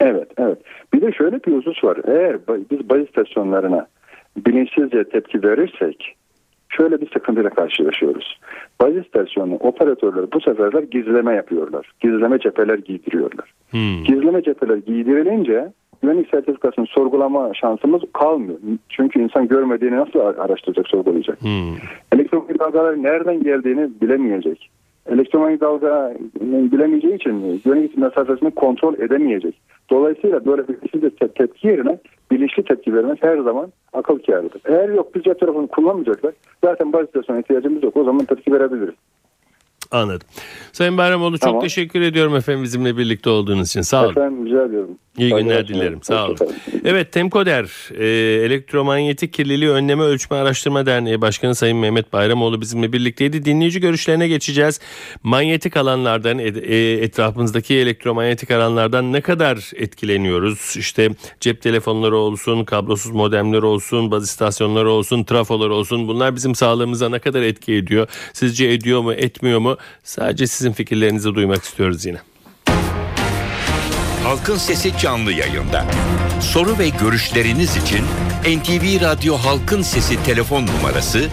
Evet, 0.00 0.28
evet. 0.38 0.58
Bir 0.94 1.00
de 1.00 1.12
şöyle 1.12 1.44
bir 1.44 1.56
husus 1.56 1.84
var. 1.84 1.98
Eğer 2.04 2.36
biz 2.70 2.90
baz 2.90 3.00
istasyonlarına 3.00 3.86
bilinçsizce 4.36 5.04
tepki 5.04 5.42
verirsek 5.42 6.16
şöyle 6.68 7.00
bir 7.00 7.10
sıkıntıyla 7.10 7.50
karşılaşıyoruz. 7.50 8.40
Baz 8.80 8.96
istasyonu 8.96 9.54
operatörleri 9.54 10.32
bu 10.32 10.40
seferler 10.40 10.82
gizleme 10.82 11.34
yapıyorlar. 11.34 11.90
Gizleme 12.00 12.38
cepheler 12.38 12.78
giydiriyorlar. 12.78 13.52
Hmm. 13.70 14.04
Gizleme 14.04 14.42
cepheler 14.42 14.76
giydirilince 14.76 15.72
güvenlik 16.02 16.30
sertifikasını 16.30 16.86
sorgulama 16.86 17.54
şansımız 17.54 18.02
kalmıyor. 18.12 18.58
Çünkü 18.88 19.20
insan 19.22 19.48
görmediğini 19.48 19.96
nasıl 19.96 20.18
araştıracak, 20.18 20.88
sorgulayacak? 20.88 21.42
Hmm. 21.42 21.76
Elektronik 22.12 22.60
dalgaların 22.60 23.02
nereden 23.02 23.42
geldiğini 23.42 23.90
bilemeyecek. 24.00 24.70
Elektromanyetik 25.06 25.62
dalga 25.62 26.14
bilemeyeceği 26.40 27.14
için 27.14 27.60
güvenlik 27.64 27.98
mesafesini 27.98 28.50
kontrol 28.50 28.94
edemeyecek. 28.94 29.60
Dolayısıyla 29.90 30.46
böyle 30.46 30.68
bir 30.68 31.10
tepki 31.10 31.68
yerine 31.68 31.98
bilinçli 32.30 32.64
tepki 32.64 32.94
vermek 32.94 33.22
her 33.22 33.38
zaman 33.38 33.72
akıl 33.92 34.18
kârıdır. 34.18 34.62
Eğer 34.64 34.88
yok 34.88 35.14
biz 35.14 35.22
cep 35.22 35.40
telefonu 35.40 35.66
kullanmayacaklar 35.66 36.34
zaten 36.64 36.92
baz 36.92 37.06
istasyona 37.06 37.40
ihtiyacımız 37.40 37.82
yok. 37.82 37.96
O 37.96 38.04
zaman 38.04 38.24
tepki 38.24 38.52
verebiliriz. 38.52 38.94
Anladım. 39.92 40.28
Sayın 40.72 40.98
Bayramoğlu 40.98 41.38
tamam. 41.38 41.54
çok 41.54 41.62
teşekkür 41.62 42.00
ediyorum 42.00 42.36
efendim 42.36 42.62
bizimle 42.62 42.96
birlikte 42.96 43.30
olduğunuz 43.30 43.68
için. 43.68 43.82
Sağ 43.82 44.02
olun. 44.02 44.10
Efendim 44.10 44.46
rica 44.46 44.64
ediyorum. 44.64 44.98
İyi 45.18 45.30
günler 45.34 45.68
dilerim. 45.68 46.02
Sağ 46.02 46.26
olun. 46.26 46.36
Evet 46.84 47.12
Temkoder 47.12 47.90
e, 47.98 48.04
Elektromanyetik 48.44 49.32
Kirliliği 49.32 49.70
Önleme 49.70 50.02
Ölçme 50.02 50.36
Araştırma 50.36 50.86
Derneği 50.86 51.20
Başkanı 51.20 51.54
Sayın 51.54 51.76
Mehmet 51.76 52.12
Bayramoğlu 52.12 52.60
bizimle 52.60 52.92
birlikteydi. 52.92 53.44
Dinleyici 53.44 53.80
görüşlerine 53.80 54.28
geçeceğiz. 54.28 54.80
Manyetik 55.22 55.76
alanlardan 55.76 56.38
e, 56.38 56.42
e, 56.42 56.92
etrafımızdaki 56.92 57.74
elektromanyetik 57.74 58.50
alanlardan 58.50 59.12
ne 59.12 59.20
kadar 59.20 59.70
etkileniyoruz? 59.76 60.74
İşte 60.78 61.10
cep 61.40 61.62
telefonları 61.62 62.16
olsun, 62.16 62.64
kablosuz 62.64 63.12
modemler 63.12 63.62
olsun, 63.62 64.10
baz 64.10 64.24
istasyonları 64.24 64.90
olsun, 64.90 65.24
trafolar 65.24 65.68
olsun. 65.68 66.08
Bunlar 66.08 66.36
bizim 66.36 66.54
sağlığımıza 66.54 67.08
ne 67.08 67.18
kadar 67.18 67.42
etki 67.42 67.74
ediyor? 67.74 68.08
Sizce 68.32 68.66
ediyor 68.66 69.00
mu, 69.00 69.12
etmiyor 69.12 69.58
mu? 69.58 69.76
Sadece 70.04 70.46
sizin 70.46 70.72
fikirlerinizi 70.72 71.34
duymak 71.34 71.64
istiyoruz 71.64 72.06
yine. 72.06 72.18
Halkın 74.24 74.56
Sesi 74.56 74.98
canlı 74.98 75.32
yayında. 75.32 75.84
Soru 76.40 76.78
ve 76.78 76.88
görüşleriniz 76.88 77.76
için 77.76 78.04
NTV 78.42 79.00
Radyo 79.00 79.36
Halkın 79.36 79.82
Sesi 79.82 80.22
telefon 80.22 80.66
numarası 80.66 81.28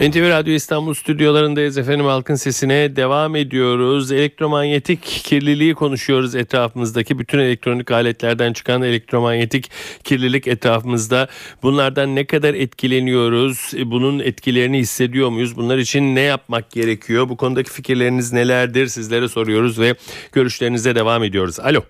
NTV 0.00 0.28
Radyo 0.28 0.54
İstanbul 0.54 0.94
stüdyolarındayız 0.94 1.78
efendim 1.78 2.06
halkın 2.06 2.34
sesine 2.34 2.96
devam 2.96 3.36
ediyoruz. 3.36 4.12
Elektromanyetik 4.12 5.02
kirliliği 5.02 5.74
konuşuyoruz 5.74 6.34
etrafımızdaki 6.34 7.18
bütün 7.18 7.38
elektronik 7.38 7.90
aletlerden 7.90 8.52
çıkan 8.52 8.82
elektromanyetik 8.82 9.70
kirlilik 10.04 10.46
etrafımızda. 10.46 11.28
Bunlardan 11.62 12.14
ne 12.14 12.24
kadar 12.24 12.54
etkileniyoruz? 12.54 13.72
Bunun 13.84 14.18
etkilerini 14.18 14.78
hissediyor 14.78 15.28
muyuz? 15.28 15.56
Bunlar 15.56 15.78
için 15.78 16.14
ne 16.14 16.20
yapmak 16.20 16.70
gerekiyor? 16.70 17.28
Bu 17.28 17.36
konudaki 17.36 17.70
fikirleriniz 17.70 18.32
nelerdir? 18.32 18.86
Sizlere 18.86 19.28
soruyoruz 19.28 19.80
ve 19.80 19.94
görüşlerinize 20.32 20.94
devam 20.94 21.24
ediyoruz. 21.24 21.60
Alo. 21.60 21.80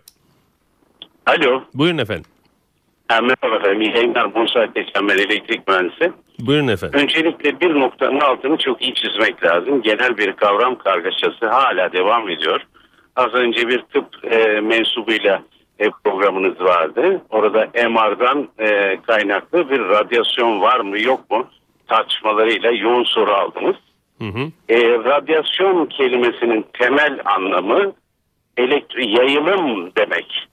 Alo. 1.27 1.63
Buyurun 1.75 1.99
efendim. 1.99 2.34
Merhaba 3.11 3.57
efendim. 3.57 3.81
İyi 3.81 3.97
yayınlar. 3.97 4.35
Bursa 4.35 4.61
Ateşen 4.61 5.09
ben 5.09 5.19
elektrik 5.19 5.69
mühendisi. 5.69 6.13
Buyurun 6.41 6.69
efendim. 6.69 7.01
Öncelikle 7.01 7.61
bir 7.61 7.81
noktanın 7.81 8.21
altını 8.21 8.57
çok 8.57 8.83
iyi 8.83 8.95
çizmek 8.95 9.45
lazım. 9.45 9.83
Genel 9.83 10.19
bir 10.19 10.33
kavram 10.33 10.79
kargaşası 10.79 11.47
hala 11.47 11.93
devam 11.93 12.29
ediyor. 12.29 12.61
Az 13.17 13.35
önce 13.35 13.69
bir 13.69 13.79
tıp 13.79 14.33
e, 14.33 14.61
mensubuyla 14.61 15.43
e, 15.79 15.91
programınız 16.05 16.61
vardı. 16.61 17.23
Orada 17.31 17.69
MR'dan 17.89 18.49
e, 18.59 18.99
kaynaklı 19.07 19.71
bir 19.71 19.81
radyasyon 19.81 20.61
var 20.61 20.81
mı 20.81 21.01
yok 21.01 21.31
mu 21.31 21.47
tartışmalarıyla 21.89 22.71
yoğun 22.71 23.05
soru 23.05 23.33
aldınız. 23.33 23.77
Hı 24.19 24.25
hı. 24.25 24.51
E, 24.69 24.99
radyasyon 24.99 25.87
kelimesinin 25.87 26.67
temel 26.73 27.21
anlamı 27.25 27.93
elektri 28.57 29.09
yayılım 29.09 29.93
demek. 29.97 30.47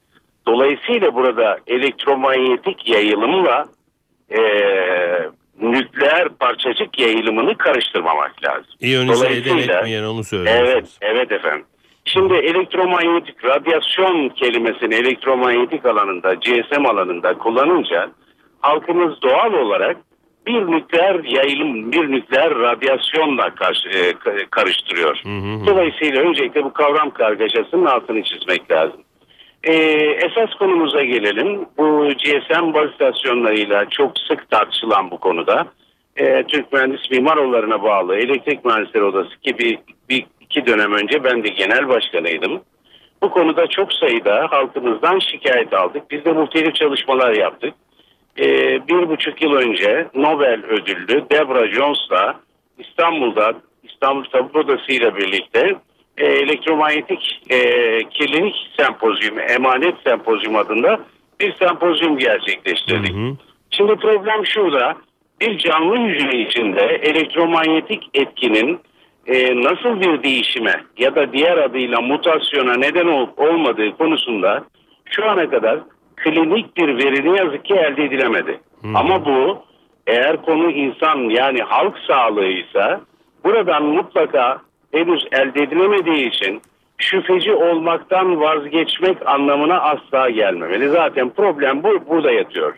Dolayısıyla 0.46 1.14
burada 1.14 1.58
elektromanyetik 1.66 2.88
yayılımla 2.88 3.64
e, 4.30 4.40
nükleer 5.60 6.28
parçacık 6.28 6.98
yayılımını 6.98 7.58
karıştırmamak 7.58 8.44
lazım. 8.44 8.74
Eden 9.32 9.78
etmeyen 9.78 10.04
onu 10.04 10.24
söylüyorsunuz. 10.24 10.68
Evet, 10.68 10.88
evet 11.00 11.32
efendim. 11.32 11.64
Şimdi 12.04 12.34
elektromanyetik 12.34 13.44
radyasyon 13.44 14.28
kelimesini 14.28 14.94
elektromanyetik 14.94 15.86
alanında, 15.86 16.34
GSM 16.34 16.86
alanında 16.86 17.38
kullanınca 17.38 18.10
halkımız 18.60 19.22
doğal 19.22 19.52
olarak 19.52 19.96
bir 20.46 20.66
nükleer 20.66 21.24
yayılım, 21.24 21.92
bir 21.92 22.12
nükleer 22.12 22.54
radyasyonla 22.54 23.54
karşı, 23.54 23.88
e, 23.88 24.12
karıştırıyor. 24.50 25.20
Hı 25.22 25.28
hı. 25.28 25.66
Dolayısıyla 25.66 26.22
öncelikle 26.22 26.64
bu 26.64 26.72
kavram 26.72 27.10
kargaşasının 27.10 27.84
altını 27.84 28.22
çizmek 28.22 28.70
lazım. 28.70 29.00
Ee, 29.64 29.72
esas 30.26 30.54
konumuza 30.58 31.04
gelelim. 31.04 31.66
Bu 31.78 32.08
GSM 32.08 32.74
baz 32.74 32.90
istasyonlarıyla 32.90 33.88
çok 33.90 34.18
sık 34.18 34.50
tartışılan 34.50 35.10
bu 35.10 35.18
konuda. 35.18 35.66
Ee, 36.16 36.44
Türk 36.48 36.72
Mühendis 36.72 37.10
Mimaroğulları'na 37.10 37.82
bağlı 37.82 38.16
Elektrik 38.16 38.64
Mühendisleri 38.64 39.04
Odası 39.04 39.40
ki 39.40 39.58
bir, 39.58 39.78
bir 40.08 40.26
iki 40.40 40.66
dönem 40.66 40.92
önce 40.92 41.24
ben 41.24 41.44
de 41.44 41.48
genel 41.48 41.88
başkanıydım. 41.88 42.60
Bu 43.22 43.30
konuda 43.30 43.66
çok 43.66 43.92
sayıda 43.92 44.46
halkımızdan 44.50 45.18
şikayet 45.18 45.72
aldık. 45.72 46.10
Biz 46.10 46.24
de 46.24 46.32
muhtelif 46.32 46.74
çalışmalar 46.74 47.34
yaptık. 47.34 47.74
Ee, 48.38 48.88
bir 48.88 49.08
buçuk 49.08 49.42
yıl 49.42 49.52
önce 49.52 50.06
Nobel 50.14 50.64
ödüllü 50.64 51.24
Debra 51.30 51.68
Jones'la 51.68 52.40
İstanbul'da 52.78 53.52
İstanbul 53.82 54.24
Tabip 54.24 54.56
Odası 54.56 54.92
ile 54.92 55.16
birlikte 55.16 55.76
e, 56.18 56.26
elektromanyetik 56.26 57.42
e, 57.50 57.58
kirlilik 58.08 58.54
sempozyumu, 58.76 59.40
emanet 59.40 59.94
sempozyum 60.06 60.56
adında 60.56 61.00
bir 61.40 61.54
sempozyum 61.54 62.18
gerçekleştirdik. 62.18 63.14
Hı 63.14 63.18
hı. 63.18 63.36
Şimdi 63.70 63.96
problem 63.96 64.46
şurada. 64.46 64.96
Bir 65.40 65.58
canlı 65.58 65.96
hücre 65.96 66.38
içinde 66.38 66.82
elektromanyetik 67.02 68.10
etkinin 68.14 68.80
e, 69.26 69.62
nasıl 69.62 70.00
bir 70.00 70.22
değişime 70.22 70.84
ya 70.98 71.14
da 71.14 71.32
diğer 71.32 71.56
adıyla 71.56 72.00
mutasyona 72.00 72.74
neden 72.74 73.06
olup 73.06 73.38
olmadığı 73.38 73.96
konusunda 73.96 74.64
şu 75.04 75.30
ana 75.30 75.50
kadar 75.50 75.80
klinik 76.16 76.76
bir 76.76 76.88
veri 76.88 77.32
ne 77.32 77.38
yazık 77.38 77.64
ki 77.64 77.74
elde 77.74 78.04
edilemedi. 78.04 78.60
Hmm. 78.80 78.96
Ama 78.96 79.24
bu 79.24 79.62
eğer 80.06 80.42
konu 80.42 80.70
insan 80.70 81.18
yani 81.18 81.62
halk 81.62 81.98
sağlığıysa 82.06 83.00
buradan 83.44 83.84
mutlaka 83.84 84.60
henüz 84.92 85.26
elde 85.32 85.62
edilemediği 85.62 86.28
için 86.28 86.62
şüpheci 86.98 87.52
olmaktan 87.52 88.40
vazgeçmek 88.40 89.28
anlamına 89.28 89.80
asla 89.80 90.30
gelmemeli. 90.30 90.88
Zaten 90.88 91.30
problem 91.30 91.82
bu 91.82 92.08
burada 92.08 92.32
yatıyor. 92.32 92.74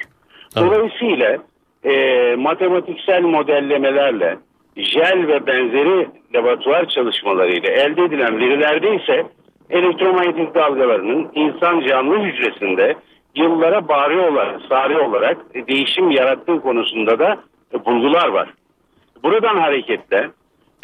Dolayısıyla 0.56 1.38
e, 1.84 2.34
matematiksel 2.36 3.22
modellemelerle 3.22 4.38
jel 4.76 5.26
ve 5.28 5.46
benzeri 5.46 6.08
laboratuvar 6.34 6.88
çalışmalarıyla 6.88 7.70
elde 7.70 8.02
edilen 8.02 8.38
verilerde 8.38 8.96
ise 8.96 9.26
elektromanyetik 9.70 10.54
dalgalarının 10.54 11.30
insan 11.34 11.80
canlı 11.80 12.18
hücresinde 12.18 12.94
yıllara 13.34 13.88
bari 13.88 14.20
olarak, 14.20 14.60
sari 14.68 14.98
olarak 14.98 15.36
değişim 15.68 16.10
yarattığı 16.10 16.60
konusunda 16.60 17.18
da 17.18 17.36
bulgular 17.86 18.28
var. 18.28 18.48
Buradan 19.22 19.56
hareketle 19.56 20.30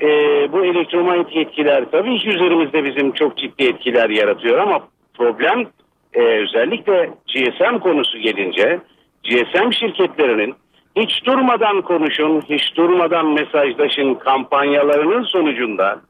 e, 0.00 0.07
bu 0.52 0.64
elektromanyetik 0.64 1.37
etkiler 1.37 1.85
tabii 1.92 2.19
ki 2.19 2.28
üzerimizde 2.28 2.85
bizim 2.85 3.12
çok 3.12 3.37
ciddi 3.37 3.64
etkiler 3.64 4.11
yaratıyor 4.11 4.59
ama 4.59 4.80
problem 5.14 5.66
e, 6.14 6.21
özellikle 6.23 7.11
GSM 7.35 7.78
konusu 7.78 8.19
gelince 8.19 8.80
GSM 9.25 9.73
şirketlerinin 9.73 10.54
hiç 10.97 11.25
durmadan 11.25 11.83
konuşun, 11.83 12.40
hiç 12.40 12.76
durmadan 12.76 13.26
mesajlaşın 13.26 14.14
kampanyalarının 14.14 15.23
sonucunda 15.23 16.00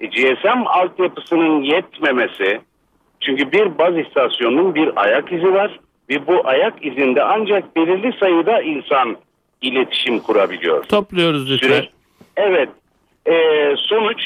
e, 0.00 0.06
GSM 0.06 0.66
altyapısının 0.66 1.62
yetmemesi 1.62 2.60
çünkü 3.20 3.52
bir 3.52 3.78
baz 3.78 3.98
istasyonunun 3.98 4.74
bir 4.74 4.90
ayak 4.96 5.32
izi 5.32 5.52
var 5.52 5.80
ve 6.10 6.26
bu 6.26 6.48
ayak 6.48 6.86
izinde 6.86 7.22
ancak 7.22 7.76
belirli 7.76 8.12
sayıda 8.20 8.62
insan 8.62 9.16
iletişim 9.62 10.18
kurabiliyor. 10.18 10.84
Topluyoruz 10.84 11.50
lütfen. 11.50 11.68
Süreç, 11.68 11.88
evet. 12.36 12.68
E, 13.26 13.34
sonuç 13.76 14.22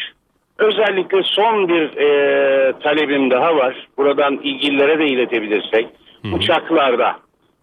özellikle 0.59 1.23
son 1.23 1.69
bir 1.69 1.97
e, 1.97 2.73
talebim 2.79 3.31
daha 3.31 3.57
var. 3.57 3.89
Buradan 3.97 4.35
ilgililere 4.43 4.99
de 4.99 5.07
iletebilirsek. 5.07 5.87
Uçaklarda 6.33 7.17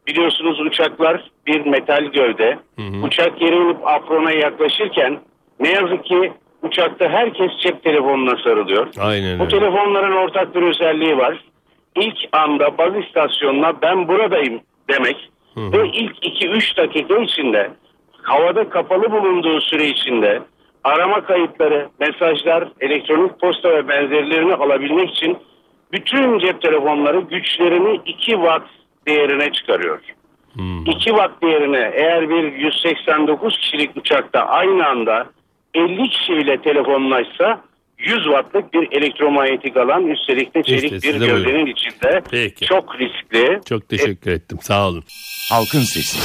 biliyorsunuz 0.07 0.59
uçaklar 0.59 1.23
bir 1.47 1.65
metal 1.65 2.03
gövde. 2.03 2.57
Uçak 3.03 3.41
yere 3.41 3.55
inip 3.55 3.87
aprona 3.87 4.31
yaklaşırken 4.31 5.19
ne 5.59 5.69
yazık 5.69 6.05
ki 6.05 6.31
uçakta 6.61 7.09
herkes 7.09 7.51
cep 7.63 7.83
telefonuna 7.83 8.37
sarılıyor. 8.43 8.87
Aynen 8.99 9.39
Bu 9.39 9.47
telefonların 9.47 10.15
ortak 10.15 10.55
bir 10.55 10.61
özelliği 10.61 11.17
var. 11.17 11.43
İlk 11.95 12.17
anda 12.31 12.77
baz 12.77 12.93
istasyonuna 13.05 13.81
ben 13.81 14.07
buradayım 14.07 14.61
demek 14.89 15.29
ve 15.57 15.87
ilk 15.87 16.25
2-3 16.25 16.77
dakika 16.77 17.17
içinde 17.17 17.71
havada 18.21 18.69
kapalı 18.69 19.11
bulunduğu 19.11 19.61
süre 19.61 19.87
içinde 19.87 20.41
arama 20.85 21.25
kayıtları, 21.25 21.89
mesajlar, 21.99 22.67
elektronik 22.79 23.39
posta 23.39 23.69
ve 23.69 23.87
benzerlerini 23.87 24.53
alabilmek 24.53 25.09
için 25.09 25.37
bütün 25.91 26.39
cep 26.39 26.61
telefonları 26.61 27.19
güçlerini 27.19 28.01
2 28.05 28.31
watt 28.31 28.63
değerine 29.07 29.51
çıkarıyor. 29.51 29.99
2 30.85 31.05
watt 31.05 31.41
değerine 31.41 31.91
eğer 31.93 32.29
bir 32.29 32.53
189 32.53 33.57
kişilik 33.57 33.97
uçakta 33.97 34.39
aynı 34.39 34.87
anda 34.87 35.27
50 35.73 36.09
kişi 36.09 36.33
bile 36.33 36.61
telefonlaşsa 36.61 37.61
100 37.97 38.23
wattlık 38.23 38.73
bir 38.73 38.97
elektromanyetik 38.97 39.77
alan 39.77 40.07
üstelik 40.07 40.55
de 40.55 40.63
çelik 40.63 40.93
İşte 40.93 41.13
bir 41.13 41.19
buyurun. 41.19 41.43
gövdenin 41.43 41.65
içinde 41.65 42.21
Peki. 42.31 42.65
çok 42.65 42.99
riskli. 42.99 43.59
Çok 43.69 43.89
teşekkür 43.89 44.31
ettim. 44.31 44.57
Sağ 44.61 44.87
olun. 44.87 45.03
Halkın 45.51 45.79
Sesi. 45.79 46.19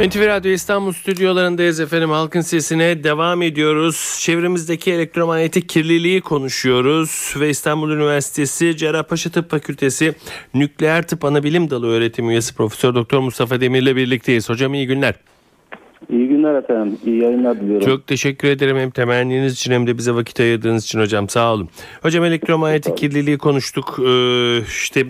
NTV 0.00 0.26
Radyo 0.26 0.50
İstanbul 0.50 0.92
stüdyolarındayız 0.92 1.80
efendim. 1.80 2.10
Halkın 2.10 2.40
sesine 2.40 3.04
devam 3.04 3.42
ediyoruz. 3.42 4.18
Çevremizdeki 4.20 4.92
elektromanyetik 4.92 5.68
kirliliği 5.68 6.20
konuşuyoruz. 6.20 7.34
Ve 7.40 7.50
İstanbul 7.50 7.90
Üniversitesi 7.90 8.76
Cerrahpaşa 8.76 9.30
Tıp 9.30 9.50
Fakültesi 9.50 10.14
Nükleer 10.54 11.06
Tıp 11.06 11.24
Anabilim 11.24 11.70
Dalı 11.70 11.86
öğretim 11.86 12.30
üyesi 12.30 12.54
Profesör 12.54 12.94
Doktor 12.94 13.20
Mustafa 13.20 13.60
Demir 13.60 13.82
ile 13.82 13.96
birlikteyiz. 13.96 14.48
Hocam 14.48 14.74
iyi 14.74 14.86
günler. 14.86 15.14
Günler 16.46 16.58
efendim. 16.58 16.98
İyi 17.06 17.22
yayınlar 17.22 17.60
diliyorum. 17.60 17.86
Çok 17.86 18.06
teşekkür 18.06 18.48
ederim 18.48 18.76
hem 18.76 18.90
temenniniz 18.90 19.52
için 19.52 19.72
hem 19.72 19.86
de 19.86 19.98
bize 19.98 20.14
vakit 20.14 20.40
ayırdığınız 20.40 20.84
için 20.84 21.00
hocam 21.00 21.28
sağ 21.28 21.52
olun. 21.52 21.68
Hocam 22.02 22.24
elektromanyetik 22.24 22.96
kirliliği 22.96 23.38
konuştuk. 23.38 23.98
Ee, 23.98 24.58
işte 24.58 25.06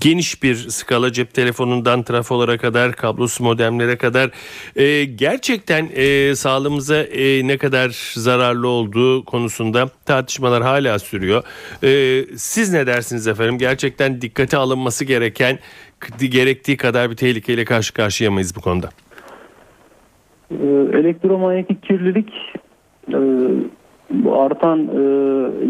geniş 0.00 0.42
bir 0.42 0.54
skala 0.54 1.12
cep 1.12 1.34
telefonundan 1.34 2.02
trafolara 2.02 2.58
kadar 2.58 2.92
kablosuz 2.92 3.40
modemlere 3.40 3.96
kadar 3.96 4.30
Ee, 4.76 5.04
gerçekten 5.04 5.88
e, 5.94 6.34
sağlığımıza 6.34 7.02
e, 7.02 7.46
ne 7.46 7.58
kadar 7.58 8.12
zararlı 8.14 8.68
olduğu 8.68 9.24
konusunda 9.24 9.90
tartışmalar 10.04 10.62
hala 10.62 10.98
sürüyor. 10.98 11.42
Ee, 11.84 12.24
siz 12.36 12.72
ne 12.72 12.86
dersiniz 12.86 13.26
efendim? 13.26 13.58
Gerçekten 13.58 14.20
dikkate 14.22 14.56
alınması 14.56 15.04
gereken 15.04 15.58
gerektiği 16.18 16.76
kadar 16.76 17.10
bir 17.10 17.16
tehlikeyle 17.16 17.64
karşı 17.64 17.94
karşıya 17.94 18.30
mıyız 18.30 18.56
bu 18.56 18.60
konuda? 18.60 18.90
Ee, 20.50 20.98
elektromanyetik 20.98 21.82
kirlilik 21.82 22.32
e, 23.08 23.18
bu 24.10 24.40
artan 24.40 24.78
e, 24.78 25.02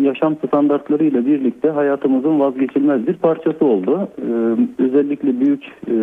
yaşam 0.09 0.37
standartları 0.47 1.05
ile 1.05 1.27
birlikte 1.27 1.69
hayatımızın 1.69 2.41
vazgeçilmez 2.41 3.07
bir 3.07 3.15
parçası 3.15 3.65
oldu. 3.65 4.09
Ee, 4.19 4.83
özellikle 4.83 5.41
büyük 5.41 5.65
e, 5.65 5.95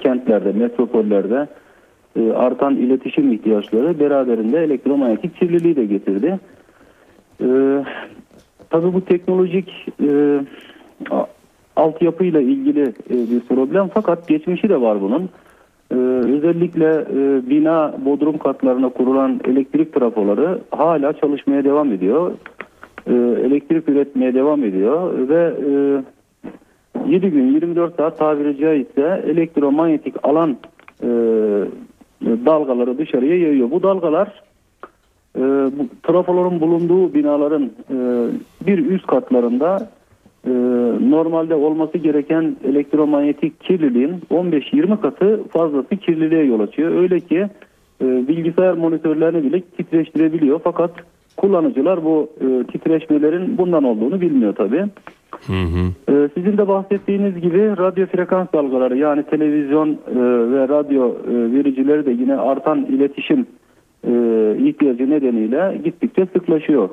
kentlerde, 0.00 0.52
metropollerde 0.52 1.46
e, 2.16 2.32
artan 2.32 2.76
iletişim 2.76 3.32
ihtiyaçları 3.32 4.00
beraberinde 4.00 4.64
elektromanyetik 4.64 5.36
kirliliği 5.36 5.76
de 5.76 5.84
getirdi. 5.84 6.38
Ee, 7.40 7.84
tabii 8.70 8.94
bu 8.94 9.04
teknolojik 9.04 9.88
e, 10.02 10.40
altyapıyla 11.76 12.40
ilgili 12.40 12.82
e, 12.82 13.14
bir 13.30 13.40
problem 13.40 13.88
fakat 13.94 14.28
geçmişi 14.28 14.68
de 14.68 14.80
var 14.80 15.00
bunun. 15.00 15.28
Ee, 15.90 15.94
özellikle 15.94 16.86
e, 16.86 17.50
bina 17.50 17.94
bodrum 18.04 18.38
katlarına 18.38 18.88
kurulan 18.88 19.40
elektrik 19.44 19.94
trafoları 19.94 20.58
hala 20.70 21.12
çalışmaya 21.12 21.64
devam 21.64 21.92
ediyor. 21.92 22.32
Ee, 23.06 23.12
elektrik 23.46 23.88
üretmeye 23.88 24.34
devam 24.34 24.64
ediyor 24.64 25.28
ve 25.28 25.54
e, 27.06 27.12
7 27.12 27.30
gün 27.30 27.52
24 27.52 27.96
saat 27.96 28.18
tabiri 28.18 28.58
caizse 28.58 29.24
elektromanyetik 29.26 30.14
alan 30.22 30.56
e, 31.02 31.08
dalgaları 32.22 32.98
dışarıya 32.98 33.38
yayıyor. 33.38 33.70
Bu 33.70 33.82
dalgalar 33.82 34.42
e, 35.36 35.42
trafoların 36.02 36.60
bulunduğu 36.60 37.14
binaların 37.14 37.70
e, 37.90 37.96
bir 38.66 38.86
üst 38.86 39.06
katlarında 39.06 39.90
e, 40.46 40.50
normalde 41.10 41.54
olması 41.54 41.98
gereken 41.98 42.56
elektromanyetik 42.64 43.60
kirliliğin 43.60 44.20
15-20 44.30 45.00
katı 45.00 45.48
fazlası 45.48 45.96
kirliliğe 45.96 46.44
yol 46.44 46.60
açıyor. 46.60 46.90
Öyle 47.02 47.20
ki 47.20 47.48
e, 48.02 48.28
bilgisayar 48.28 48.72
monitörlerini 48.72 49.42
bile 49.42 49.60
titreştirebiliyor. 49.60 50.60
Fakat 50.64 50.90
kullanıcılar 51.36 52.04
bu 52.04 52.30
e, 52.40 52.64
titreşmelerin 52.72 53.58
bundan 53.58 53.84
olduğunu 53.84 54.20
bilmiyor 54.20 54.54
tabii. 54.54 54.84
E, 56.08 56.28
sizin 56.34 56.58
de 56.58 56.68
bahsettiğiniz 56.68 57.40
gibi 57.40 57.76
radyo 57.76 58.06
frekans 58.06 58.48
dalgaları 58.52 58.96
yani 58.96 59.22
televizyon 59.22 59.88
e, 59.88 60.18
ve 60.52 60.68
radyo 60.68 61.08
e, 61.08 61.52
vericileri 61.52 62.06
de 62.06 62.10
yine 62.10 62.36
artan 62.36 62.84
iletişim 62.84 63.46
e, 64.06 64.12
ihtiyacı 64.58 65.10
nedeniyle 65.10 65.80
gittikçe 65.84 66.26
sıklaşıyor 66.26 66.88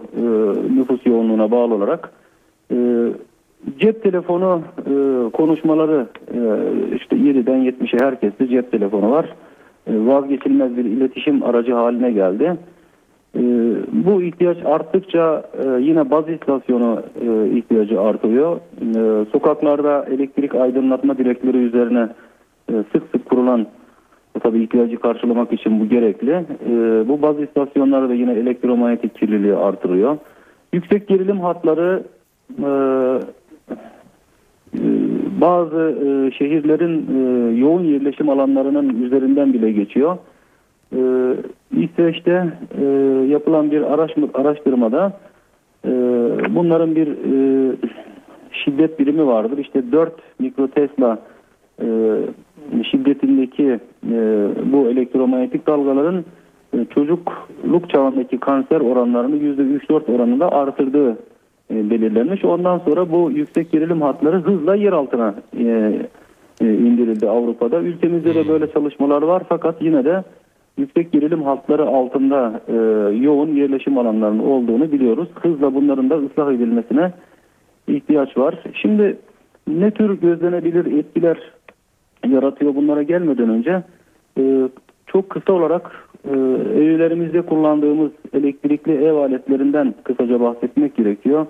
nüfus 0.75 1.05
yoğunluğuna 1.05 1.51
bağlı 1.51 1.73
olarak. 1.73 2.13
Cep 3.79 4.03
telefonu 4.03 4.61
e, 4.77 4.93
konuşmaları 5.31 6.07
e, 6.27 6.39
işte 6.95 7.15
7'den 7.15 7.59
70'e 7.59 8.05
herkeste 8.05 8.47
cep 8.47 8.71
telefonu 8.71 9.11
var. 9.11 9.25
E, 9.87 10.05
vazgeçilmez 10.05 10.77
bir 10.77 10.85
iletişim 10.85 11.43
aracı 11.43 11.73
haline 11.73 12.11
geldi. 12.11 12.57
E, 13.35 13.41
bu 13.91 14.21
ihtiyaç 14.21 14.57
arttıkça 14.65 15.43
e, 15.63 15.81
yine 15.81 16.11
baz 16.11 16.29
istasyonu 16.29 17.01
e, 17.21 17.49
ihtiyacı 17.57 18.01
artıyor. 18.01 18.59
E, 18.81 19.25
sokaklarda 19.31 20.05
elektrik 20.11 20.55
aydınlatma 20.55 21.17
direkleri 21.17 21.57
üzerine 21.57 22.09
e, 22.69 22.73
sık 22.73 23.03
sık 23.11 23.25
kurulan 23.29 23.67
tabii 24.39 24.63
ihtiyacı 24.63 24.97
karşılamak 24.97 25.53
için 25.53 25.79
bu 25.79 25.89
gerekli. 25.89 26.31
E, 26.69 27.07
bu 27.07 27.21
baz 27.21 27.39
istasyonları 27.39 28.09
da 28.09 28.13
yine 28.13 28.33
elektromanyetik 28.33 29.15
kirliliği 29.15 29.55
artırıyor. 29.55 30.17
Yüksek 30.73 31.07
gerilim 31.07 31.39
hatları 31.39 32.03
e, 32.59 32.69
bazı 35.41 35.95
e, 36.05 36.31
şehirlerin 36.31 37.05
e, 37.15 37.57
yoğun 37.59 37.83
yerleşim 37.83 38.29
alanlarının 38.29 39.03
üzerinden 39.03 39.53
bile 39.53 39.71
geçiyor. 39.71 40.17
E, 40.95 40.99
İsveç'te 41.71 42.53
yapılan 43.27 43.71
bir 43.71 43.81
araştırma, 43.81 44.27
araştırmada 44.33 45.13
e, 45.85 45.91
bunların 46.55 46.95
bir 46.95 47.07
şiddet 48.51 48.99
birimi 48.99 49.27
vardır. 49.27 49.57
İşte 49.57 49.91
4 49.91 50.13
mikrotesla 50.39 51.19
şiddetindeki 52.91 53.79
bu 54.73 54.89
elektromanyetik 54.89 55.67
dalgaların 55.67 56.25
çocukluk 56.89 57.89
çağındaki 57.89 58.37
kanser 58.37 58.81
oranlarını 58.81 59.35
%3-4 59.35 60.15
oranında 60.15 60.51
artırdığı 60.51 61.17
belirlenmiş. 61.69 62.45
Ondan 62.45 62.79
sonra 62.79 63.11
bu 63.11 63.31
yüksek 63.31 63.71
gerilim 63.71 64.01
hatları 64.01 64.41
hızla 64.41 64.75
yer 64.75 64.93
altına 64.93 65.35
e, 65.57 65.63
e, 66.61 66.73
indirildi 66.73 67.29
Avrupa'da. 67.29 67.79
Ülkemizde 67.79 68.35
de 68.35 68.47
böyle 68.47 68.71
çalışmalar 68.71 69.21
var 69.21 69.43
fakat 69.49 69.81
yine 69.81 70.05
de 70.05 70.23
yüksek 70.77 71.11
gerilim 71.11 71.43
hatları 71.43 71.85
altında 71.85 72.61
e, 72.67 72.75
yoğun 73.15 73.55
yerleşim 73.55 73.97
alanlarının 73.97 74.43
olduğunu 74.43 74.91
biliyoruz. 74.91 75.29
Hızla 75.35 75.75
bunların 75.75 76.09
da 76.09 76.15
ıslah 76.17 76.51
edilmesine 76.53 77.11
ihtiyaç 77.87 78.37
var. 78.37 78.63
Şimdi 78.81 79.17
ne 79.67 79.91
tür 79.91 80.21
gözlenebilir 80.21 80.99
etkiler 80.99 81.37
yaratıyor 82.27 82.75
bunlara 82.75 83.03
gelmeden 83.03 83.49
önce 83.49 83.83
e, 84.37 84.69
çok 85.13 85.29
kısa 85.29 85.53
olarak 85.53 85.91
e, 86.25 86.31
evlerimizde 86.83 87.41
kullandığımız 87.41 88.11
elektrikli 88.33 88.91
ev 88.91 89.13
aletlerinden 89.13 89.95
kısaca 90.03 90.39
bahsetmek 90.39 90.95
gerekiyor. 90.95 91.45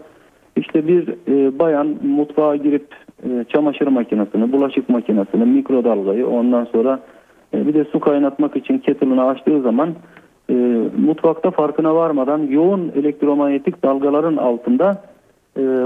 İşte 0.56 0.88
bir 0.88 1.08
e, 1.28 1.60
bayan 1.60 1.88
mutfağa 2.04 2.56
girip 2.56 2.88
e, 3.24 3.46
çamaşır 3.50 3.88
makinesini, 3.88 4.52
bulaşık 4.52 4.90
makinesini, 4.90 5.46
mikrodalgayı 5.46 6.28
ondan 6.28 6.66
sonra 6.66 7.00
bir 7.54 7.74
de 7.74 7.86
su 7.86 8.00
kaynatmak 8.00 8.56
için 8.56 8.78
kettle'ını 8.78 9.26
açtığı 9.26 9.62
zaman 9.62 9.90
mutfakta 10.98 11.52
farkına 11.52 11.96
varmadan 11.96 12.40
yoğun 12.40 12.92
elektromanyetik 12.96 13.84
dalgaların 13.84 14.38
altında 14.38 15.04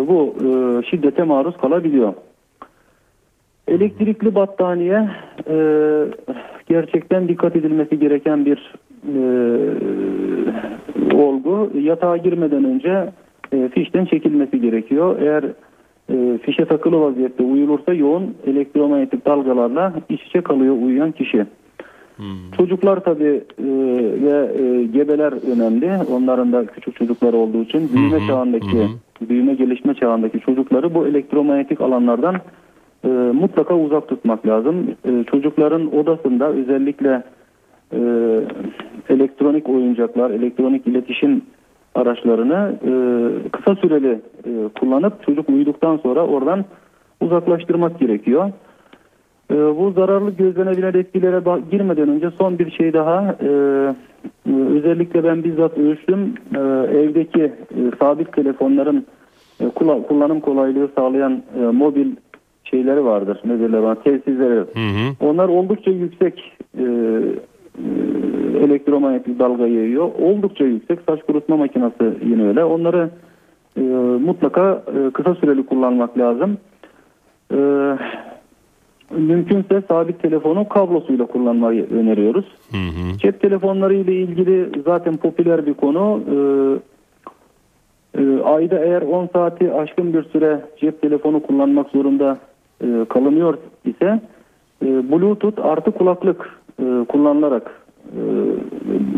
bu 0.08 0.36
şiddete 0.90 1.24
maruz 1.24 1.58
kalabiliyor. 1.58 2.14
Elektrikli 3.68 4.36
battaniye 4.36 5.10
gerçekten 6.70 7.28
dikkat 7.28 7.56
edilmesi 7.56 8.00
gereken 8.00 8.46
bir 8.46 8.74
e, 9.16 9.20
olgu. 11.16 11.72
Yatağa 11.82 12.18
girmeden 12.18 12.64
önce 12.64 13.10
e, 13.54 13.70
fişten 13.70 14.06
çekilmesi 14.06 14.62
gerekiyor. 14.62 15.22
Eğer 15.22 15.44
e, 16.10 16.38
fişe 16.38 16.66
takılı 16.66 17.02
vaziyette 17.02 17.44
uyulursa 17.44 17.94
yoğun 17.94 18.36
elektromanyetik 18.46 19.26
dalgalarla 19.26 19.94
iç 20.10 20.22
içe 20.22 20.42
kalıyor 20.42 20.76
uyuyan 20.82 21.12
kişi. 21.12 21.46
Çocuklar 22.58 23.00
tabi 23.00 23.26
e, 23.26 23.66
ve 24.24 24.52
e, 24.62 24.84
gebeler 24.84 25.34
önemli. 25.56 25.92
Onların 26.12 26.52
da 26.54 26.66
küçük 26.66 26.96
çocuklar 26.96 27.34
olduğu 27.34 27.62
için 27.64 27.90
büyüme 27.94 28.28
çağındaki, 28.28 28.88
büyüme 29.30 29.54
gelişme 29.54 29.94
çağındaki 29.94 30.40
çocukları 30.40 30.94
bu 30.94 31.08
elektromanyetik 31.08 31.82
alanlardan 31.82 32.36
e, 33.04 33.08
mutlaka 33.08 33.76
uzak 33.76 34.08
tutmak 34.08 34.48
lazım. 34.48 34.96
E, 35.06 35.24
çocukların 35.24 35.96
odasında 35.96 36.50
özellikle 36.50 37.24
e, 37.94 38.00
elektronik 39.10 39.70
oyuncaklar, 39.70 40.32
elektronik 40.32 40.88
iletişim 40.88 41.42
araçlarını 41.96 42.76
e, 42.84 42.92
kısa 43.50 43.76
süreli 43.76 44.22
e, 44.46 44.52
kullanıp 44.80 45.24
çocuk 45.24 45.50
uyuduktan 45.50 45.98
sonra 45.98 46.28
oradan 46.28 46.66
uzaklaştırmak 47.22 48.00
gerekiyor. 48.00 48.52
E, 49.52 49.56
bu 49.56 49.92
zararlı 49.92 50.32
gözlenebilen 50.32 50.94
etkilere 50.94 51.42
girmeden 51.72 52.10
önce 52.10 52.32
son 52.32 52.60
bir 52.60 52.72
şey 52.72 52.94
daha 52.94 53.36
e, 53.42 53.50
özellikle 54.76 55.24
ben 55.24 55.44
bizzat 55.44 55.78
ölçtüm 55.78 56.34
E, 56.56 56.60
evdeki 56.98 57.44
e, 57.44 57.52
sabit 58.00 58.34
telefonların 58.34 59.06
e, 59.60 59.70
kullanım 60.08 60.40
kolaylığı 60.40 60.90
sağlayan 60.96 61.44
e, 61.60 61.60
mobil 61.60 62.16
şeyleri 62.72 63.06
vardır 63.06 63.40
ne 63.46 63.60
derler 63.60 63.84
bana 63.84 63.96
tesisleri. 63.96 64.64
Onlar 65.20 65.48
oldukça 65.48 65.92
yüksek 65.92 66.58
e, 66.80 66.84
e, 66.84 67.90
elektromanyetik 68.64 69.40
dalga 69.40 69.68
yayıyor. 69.68 70.10
Oldukça 70.20 70.64
yüksek 70.64 71.00
saç 71.10 71.20
kurutma 71.28 71.58
makinesi 71.58 72.14
yine 72.26 72.48
öyle. 72.48 72.64
Onları 72.64 73.10
e, 73.78 73.82
mutlaka 74.26 74.84
e, 74.88 75.12
kısa 75.12 75.36
süreli 75.36 75.66
kullanmak 75.66 76.18
lazım. 76.18 76.58
E, 77.54 77.58
mümkünse 79.12 79.82
sabit 79.88 80.22
telefonu 80.22 80.70
kablosuyla 80.70 81.26
kullanmayı 81.26 81.90
öneriyoruz. 81.90 82.46
Cep 83.18 83.42
telefonları 83.42 83.94
ile 83.94 84.14
ilgili 84.14 84.70
zaten 84.86 85.18
popüler 85.18 85.66
bir 85.66 85.74
konu. 85.74 86.22
E, 86.32 86.38
e, 88.22 88.42
ayda 88.44 88.80
eğer 88.80 89.02
10 89.02 89.30
saati 89.34 89.74
aşkın 89.74 90.14
bir 90.14 90.24
süre 90.24 90.62
cep 90.80 91.02
telefonu 91.02 91.44
kullanmak 91.44 91.90
zorunda 91.90 92.38
e, 92.84 93.06
kalınıyor 93.10 93.58
ise 93.86 94.20
e, 94.86 95.12
Bluetooth 95.12 95.66
artı 95.66 95.92
kulaklık 95.92 96.60
e, 96.80 97.06
kullanılarak 97.10 97.82
e, 98.08 98.22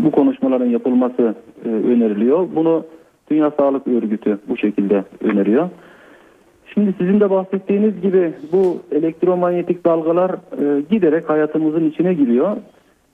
bu 0.05 0.11
konuşmaların 0.11 0.69
yapılması 0.69 1.35
e, 1.65 1.69
öneriliyor. 1.69 2.47
Bunu 2.55 2.85
Dünya 3.31 3.51
Sağlık 3.51 3.87
Örgütü 3.87 4.39
bu 4.49 4.57
şekilde 4.57 5.03
öneriyor. 5.21 5.69
Şimdi 6.73 6.93
sizin 6.97 7.19
de 7.19 7.29
bahsettiğiniz 7.29 8.01
gibi 8.01 8.33
bu 8.51 8.77
elektromanyetik 8.91 9.85
dalgalar 9.85 10.31
e, 10.31 10.81
giderek 10.91 11.29
hayatımızın 11.29 11.89
içine 11.89 12.13
giriyor. 12.13 12.57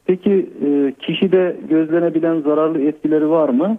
Peki 0.06 0.50
e, 0.66 0.94
kişide 1.00 1.56
gözlenebilen 1.70 2.42
zararlı 2.42 2.82
etkileri 2.82 3.30
var 3.30 3.50
mı? 3.50 3.78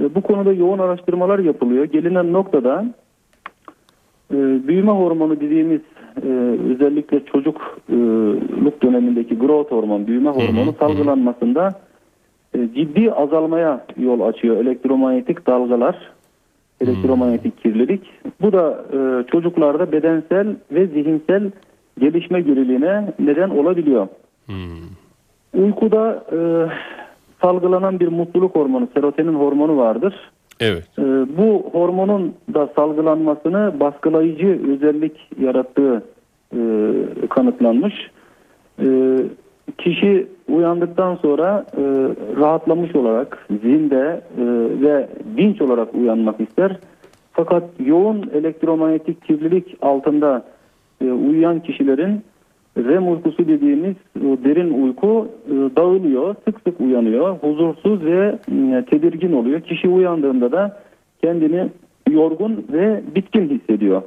E, 0.00 0.14
bu 0.14 0.20
konuda 0.20 0.52
yoğun 0.52 0.78
araştırmalar 0.78 1.38
yapılıyor. 1.38 1.84
Gelinen 1.84 2.32
noktada 2.32 2.94
e, 4.32 4.36
büyüme 4.68 4.92
hormonu 4.92 5.40
dediğimiz 5.40 5.80
e, 6.22 6.28
özellikle 6.72 7.24
çocukluk 7.24 8.82
dönemindeki 8.82 9.38
growth 9.38 9.72
hormon, 9.72 10.06
büyüme 10.06 10.30
hormonu 10.30 10.74
salgılanmasında 10.78 11.80
e, 12.54 12.58
ciddi 12.74 13.12
azalmaya 13.12 13.84
yol 13.96 14.20
açıyor 14.20 14.56
elektromanyetik 14.56 15.46
dalgalar, 15.46 15.96
elektromanyetik 16.80 17.62
kirlilik. 17.62 18.02
Bu 18.40 18.52
da 18.52 18.84
e, 18.92 19.26
çocuklarda 19.30 19.92
bedensel 19.92 20.56
ve 20.70 20.86
zihinsel 20.86 21.50
gelişme 22.00 22.40
geriliğine 22.40 23.12
neden 23.18 23.50
olabiliyor. 23.50 24.08
Uykuda 25.54 26.24
e, 26.32 26.38
salgılanan 27.42 28.00
bir 28.00 28.08
mutluluk 28.08 28.56
hormonu, 28.56 28.88
serotonin 28.94 29.34
hormonu 29.34 29.76
vardır. 29.76 30.14
Evet. 30.60 30.84
Ee, 30.98 31.02
bu 31.38 31.70
hormonun 31.72 32.34
da 32.54 32.68
salgılanmasını 32.76 33.80
baskılayıcı 33.80 34.60
özellik 34.72 35.28
yarattığı 35.40 36.02
e, 36.52 36.60
kanıtlanmış. 37.30 37.94
E, 38.82 39.18
kişi 39.78 40.26
uyandıktan 40.48 41.16
sonra 41.16 41.66
e, 41.76 41.82
rahatlamış 42.40 42.96
olarak 42.96 43.46
zinde 43.62 44.20
e, 44.38 44.44
ve 44.82 45.08
dinç 45.36 45.62
olarak 45.62 45.94
uyanmak 45.94 46.40
ister. 46.40 46.76
Fakat 47.32 47.64
yoğun 47.84 48.30
elektromanyetik 48.34 49.24
kirlilik 49.24 49.76
altında 49.82 50.44
uyuyan 51.00 51.60
kişilerin 51.60 52.24
REM 52.76 53.12
uykusu 53.12 53.48
dediğimiz 53.48 53.94
o 54.16 54.44
derin 54.44 54.82
uyku 54.82 55.28
e, 55.48 55.76
dağılıyor, 55.76 56.34
sık 56.44 56.60
sık 56.66 56.80
uyanıyor, 56.80 57.36
huzursuz 57.36 58.04
ve 58.04 58.38
e, 58.48 58.84
tedirgin 58.90 59.32
oluyor. 59.32 59.60
Kişi 59.60 59.88
uyandığında 59.88 60.52
da 60.52 60.80
kendini 61.22 61.68
yorgun 62.10 62.66
ve 62.72 63.02
bitkin 63.14 63.48
hissediyor. 63.48 64.02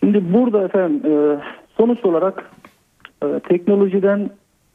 Şimdi 0.00 0.32
burada 0.32 0.64
efendim 0.64 1.12
e, 1.12 1.38
sonuç 1.76 2.04
olarak 2.04 2.50
e, 3.24 3.26
teknolojiden 3.48 4.30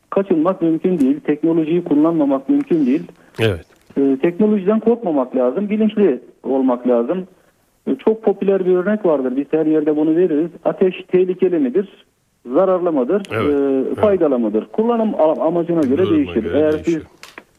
kaçınmak 0.09 0.61
mümkün 0.61 0.99
değil, 0.99 1.19
teknolojiyi 1.19 1.83
kullanmamak 1.83 2.49
mümkün 2.49 2.85
değil. 2.85 3.03
Evet. 3.39 3.65
E, 3.97 4.17
teknolojiden 4.21 4.79
korkmamak 4.79 5.35
lazım, 5.35 5.69
bilinçli 5.69 6.19
olmak 6.43 6.87
lazım. 6.87 7.27
E, 7.87 7.95
çok 7.95 8.23
popüler 8.23 8.65
bir 8.65 8.75
örnek 8.75 9.05
vardır, 9.05 9.33
biz 9.35 9.45
her 9.51 9.65
yerde 9.65 9.97
bunu 9.97 10.15
veririz. 10.15 10.49
Ateş 10.65 11.03
tehlikeli 11.07 11.59
midir? 11.59 12.04
Zararlı 12.53 12.91
mıdır? 12.91 13.21
Evet, 13.31 13.97
e, 13.97 14.01
faydalı 14.01 14.39
mıdır? 14.39 14.65
Kullanım 14.71 15.09
amacına 15.41 15.81
göre 15.81 15.97
Duruma 15.97 16.15
değişir. 16.15 16.43
göre 16.43 16.57
Eğer 16.59 16.73
değişiyor. 16.73 17.01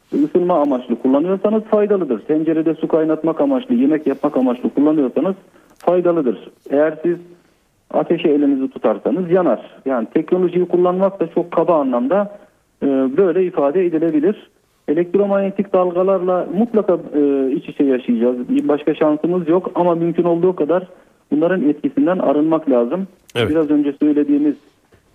siz 0.09 0.23
ısınma 0.23 0.61
amaçlı 0.61 0.95
kullanıyorsanız 1.01 1.63
faydalıdır. 1.63 2.19
Tencerede 2.19 2.73
su 2.75 2.87
kaynatmak 2.87 3.41
amaçlı, 3.41 3.75
yemek 3.75 4.07
yapmak 4.07 4.37
amaçlı 4.37 4.69
kullanıyorsanız 4.69 5.35
faydalıdır. 5.77 6.49
Eğer 6.69 6.93
siz 7.03 7.17
ateşe 7.93 8.29
elinizi 8.29 8.69
tutarsanız 8.69 9.31
yanar. 9.31 9.61
Yani 9.85 10.07
teknolojiyi 10.13 10.65
kullanmak 10.67 11.19
da 11.19 11.27
çok 11.27 11.51
kaba 11.51 11.79
anlamda 11.79 12.37
e, 12.83 12.87
böyle 13.17 13.45
ifade 13.45 13.85
edilebilir. 13.85 14.49
Elektromanyetik 14.87 15.73
dalgalarla 15.73 16.47
mutlaka 16.57 16.97
e, 17.15 17.51
iç 17.51 17.69
içe 17.69 17.83
yaşayacağız. 17.83 18.37
Başka 18.49 18.95
şansımız 18.95 19.49
yok 19.49 19.71
ama 19.75 19.95
mümkün 19.95 20.23
olduğu 20.23 20.55
kadar 20.55 20.87
bunların 21.31 21.69
etkisinden 21.69 22.17
arınmak 22.19 22.69
lazım. 22.69 23.07
Evet. 23.35 23.49
Biraz 23.49 23.71
önce 23.71 23.93
söylediğimiz 24.01 24.55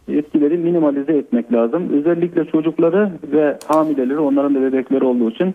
etkileri 0.09 0.59
minimalize 0.59 1.12
etmek 1.12 1.53
lazım. 1.53 1.93
Özellikle 1.93 2.45
çocukları 2.45 3.11
ve 3.33 3.59
hamileleri, 3.67 4.19
onların 4.19 4.55
da 4.55 4.62
bebekleri 4.62 5.05
olduğu 5.05 5.31
için 5.31 5.55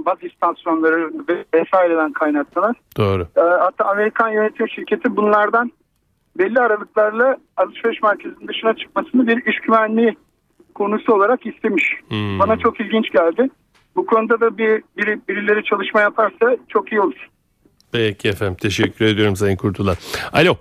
baz 0.07 0.19
istasyonları 0.23 1.11
ve 1.29 1.45
vesaireden 1.55 2.13
kaynaklanan 2.13 2.75
Doğru. 2.97 3.23
E, 3.37 3.41
hatta 3.41 3.85
Amerikan 3.85 4.29
yönetim 4.29 4.69
şirketi 4.69 5.17
bunlardan 5.17 5.73
belli 6.39 6.61
aralıklarla 6.61 7.37
alışveriş 7.57 8.03
merkezinin 8.03 8.49
dışına 8.49 8.77
çıkmasını 8.77 9.27
bir 9.27 9.47
iş 9.47 9.61
güvenliği 9.61 10.17
konusu 10.75 11.15
olarak 11.15 11.47
istemiş. 11.47 11.85
Hmm. 12.09 12.39
Bana 12.39 12.59
çok 12.59 12.81
ilginç 12.81 13.13
geldi. 13.13 13.51
Bu 13.97 14.07
konuda 14.07 14.41
da 14.41 14.59
bir 14.59 14.83
biri, 14.97 15.21
birileri 15.29 15.65
çalışma 15.65 16.01
yaparsa 16.01 16.57
çok 16.69 16.93
iyi 16.93 17.01
olur. 17.01 17.29
Peki 17.93 18.29
efendim. 18.29 18.57
Teşekkür 18.61 19.05
ediyorum 19.05 19.37
Sayın 19.37 19.57
Kurtulan. 19.57 19.97
Alo. 20.33 20.57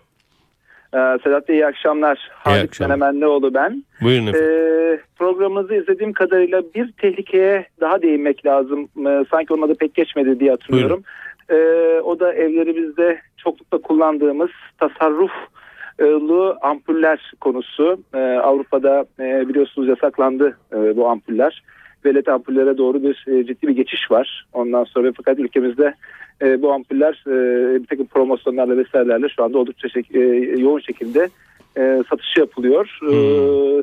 Ee, 0.94 1.18
Sedat 1.24 1.50
Bey 1.50 1.56
iyi 1.56 1.66
akşamlar. 1.66 2.30
Halit. 2.32 2.80
Menemenlioğlu 2.80 3.54
ben. 3.54 3.84
Buyurun 4.02 4.28
efendim. 4.28 4.50
Ee, 4.50 5.00
programınızı 5.18 5.76
izlediğim 5.76 6.14
kadarıyla 6.14 6.62
bir 6.76 6.92
tehlikeye 6.92 7.66
daha 7.82 8.02
değinmek 8.02 8.46
lazım. 8.46 8.90
Ee, 9.08 9.26
sanki 9.32 9.54
onun 9.54 9.62
adı 9.62 9.76
pek 9.76 9.96
geçmedi 9.96 10.40
diye 10.40 10.52
hatırlıyorum. 10.52 11.04
Ee, 11.50 11.56
o 12.04 12.20
da 12.20 12.34
evlerimizde 12.34 13.22
çoklukla 13.38 13.78
kullandığımız 13.78 14.50
tasarruflu 14.78 16.58
ampuller 16.62 17.32
konusu. 17.42 18.00
Ee, 18.14 18.18
Avrupa'da 18.20 19.06
e, 19.20 19.50
biliyorsunuz 19.50 19.88
yasaklandı 19.88 20.58
e, 20.74 20.98
bu 20.98 21.10
ampuller. 21.10 21.64
Ve 22.06 22.16
led 22.16 22.28
ampullere 22.28 22.78
doğru 22.78 23.04
bir 23.04 23.26
e, 23.28 23.46
ciddi 23.46 23.68
bir 23.68 23.76
geçiş 23.76 24.12
var. 24.12 24.46
Ondan 24.54 24.84
sonra 24.84 25.12
fakat 25.18 25.40
ülkemizde 25.40 25.94
e, 26.42 26.62
bu 26.62 26.72
ampuller 26.74 27.24
e, 27.28 27.34
bir 27.82 27.88
takım 27.88 28.06
promosyonlarla 28.08 28.78
vesairelerle 28.78 29.30
şu 29.30 29.44
anda 29.44 29.58
oldukça 29.58 29.88
şek- 29.88 30.18
e, 30.18 30.60
yoğun 30.62 30.80
şekilde 30.80 31.30
e, 31.78 32.04
satışı 32.10 32.40
yapılıyor. 32.40 33.00
E, 33.12 33.14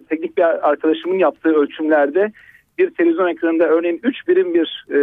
teknik 0.09 0.37
bir 0.38 0.69
arkadaşımın 0.69 1.19
yaptığı 1.19 1.55
ölçümlerde 1.55 2.33
bir 2.79 2.90
televizyon 2.90 3.29
ekranında 3.29 3.64
örneğin 3.69 4.01
3 4.03 4.29
birim 4.29 4.55
bir 4.55 4.87
e, 4.90 4.99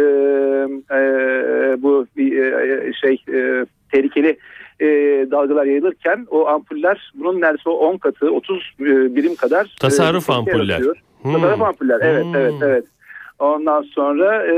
e, 0.94 1.82
bu 1.82 2.06
bir, 2.16 2.36
e, 2.42 2.92
şey 2.92 3.22
e, 3.34 3.66
tehlikeli 3.92 4.36
e, 4.80 4.86
dalgalar 5.30 5.64
yayılırken 5.66 6.26
o 6.30 6.46
ampuller 6.46 7.12
bunun 7.14 7.40
neredeyse 7.40 7.70
10 7.70 7.96
katı 7.96 8.30
30 8.32 8.72
birim 8.80 9.34
kadar 9.36 9.64
e, 9.64 9.80
Tasarruf 9.80 10.26
tehlike 10.26 10.38
ampuller. 10.52 10.68
yaratıyor. 10.68 10.96
Hmm. 11.22 11.32
Tasarruf 11.32 11.62
ampuller 11.62 11.98
evet 12.02 12.24
Hmm. 12.24 12.34
evet 12.36 12.54
evet. 12.62 12.84
Ondan 13.38 13.82
sonra 13.82 14.46
e, 14.46 14.54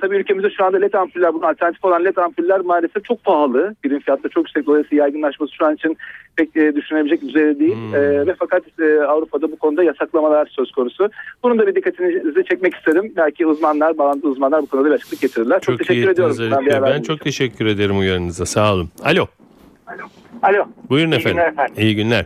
tabii 0.00 0.16
ülkemizde 0.16 0.50
şu 0.50 0.64
anda 0.64 0.76
led 0.78 0.92
ampuller, 0.92 1.34
bunun 1.34 1.42
alternatif 1.42 1.84
olan 1.84 2.04
led 2.04 2.16
ampuller 2.16 2.60
maalesef 2.60 3.04
çok 3.04 3.24
pahalı. 3.24 3.74
Birim 3.84 4.00
fiyatı 4.00 4.24
da 4.24 4.28
çok 4.28 4.44
yüksek. 4.44 4.66
Dolayısıyla 4.66 5.04
yaygınlaşması 5.04 5.54
şu 5.54 5.66
an 5.66 5.74
için 5.74 5.96
pek 6.36 6.56
e, 6.56 6.74
düşünebilecek 6.76 7.22
düzeyde 7.22 7.58
değil. 7.58 7.74
Hmm. 7.76 7.94
E, 7.94 8.26
ve 8.26 8.34
fakat 8.38 8.62
e, 8.80 9.02
Avrupa'da 9.02 9.52
bu 9.52 9.56
konuda 9.56 9.82
yasaklamalar 9.84 10.46
söz 10.46 10.72
konusu. 10.72 11.10
Bunun 11.42 11.58
da 11.58 11.66
bir 11.66 11.74
dikkatinizi 11.74 12.44
çekmek 12.44 12.74
isterim. 12.74 13.12
Belki 13.16 13.46
uzmanlar, 13.46 13.98
bağlantılı 13.98 14.30
uzmanlar 14.30 14.62
bu 14.62 14.66
konuda 14.66 14.88
bir 14.88 14.94
açıklık 14.94 15.20
getirirler. 15.20 15.60
Çok, 15.60 15.78
Çok 15.78 15.86
teşekkür 15.86 16.08
ediyorum. 16.10 16.36
Ben, 16.66 16.82
Ben 16.82 17.02
çok 17.02 17.16
için. 17.16 17.24
teşekkür 17.24 17.66
ederim 17.66 17.98
uyarınıza. 17.98 18.46
Sağ 18.46 18.74
olun. 18.74 18.88
Alo. 19.04 19.26
Alo. 20.42 20.64
Buyurun 20.90 21.10
İyi 21.10 21.14
efendim. 21.16 21.36
günler 21.36 21.48
efendim. 21.52 21.74
İyi 21.78 21.96
günler. 21.96 22.24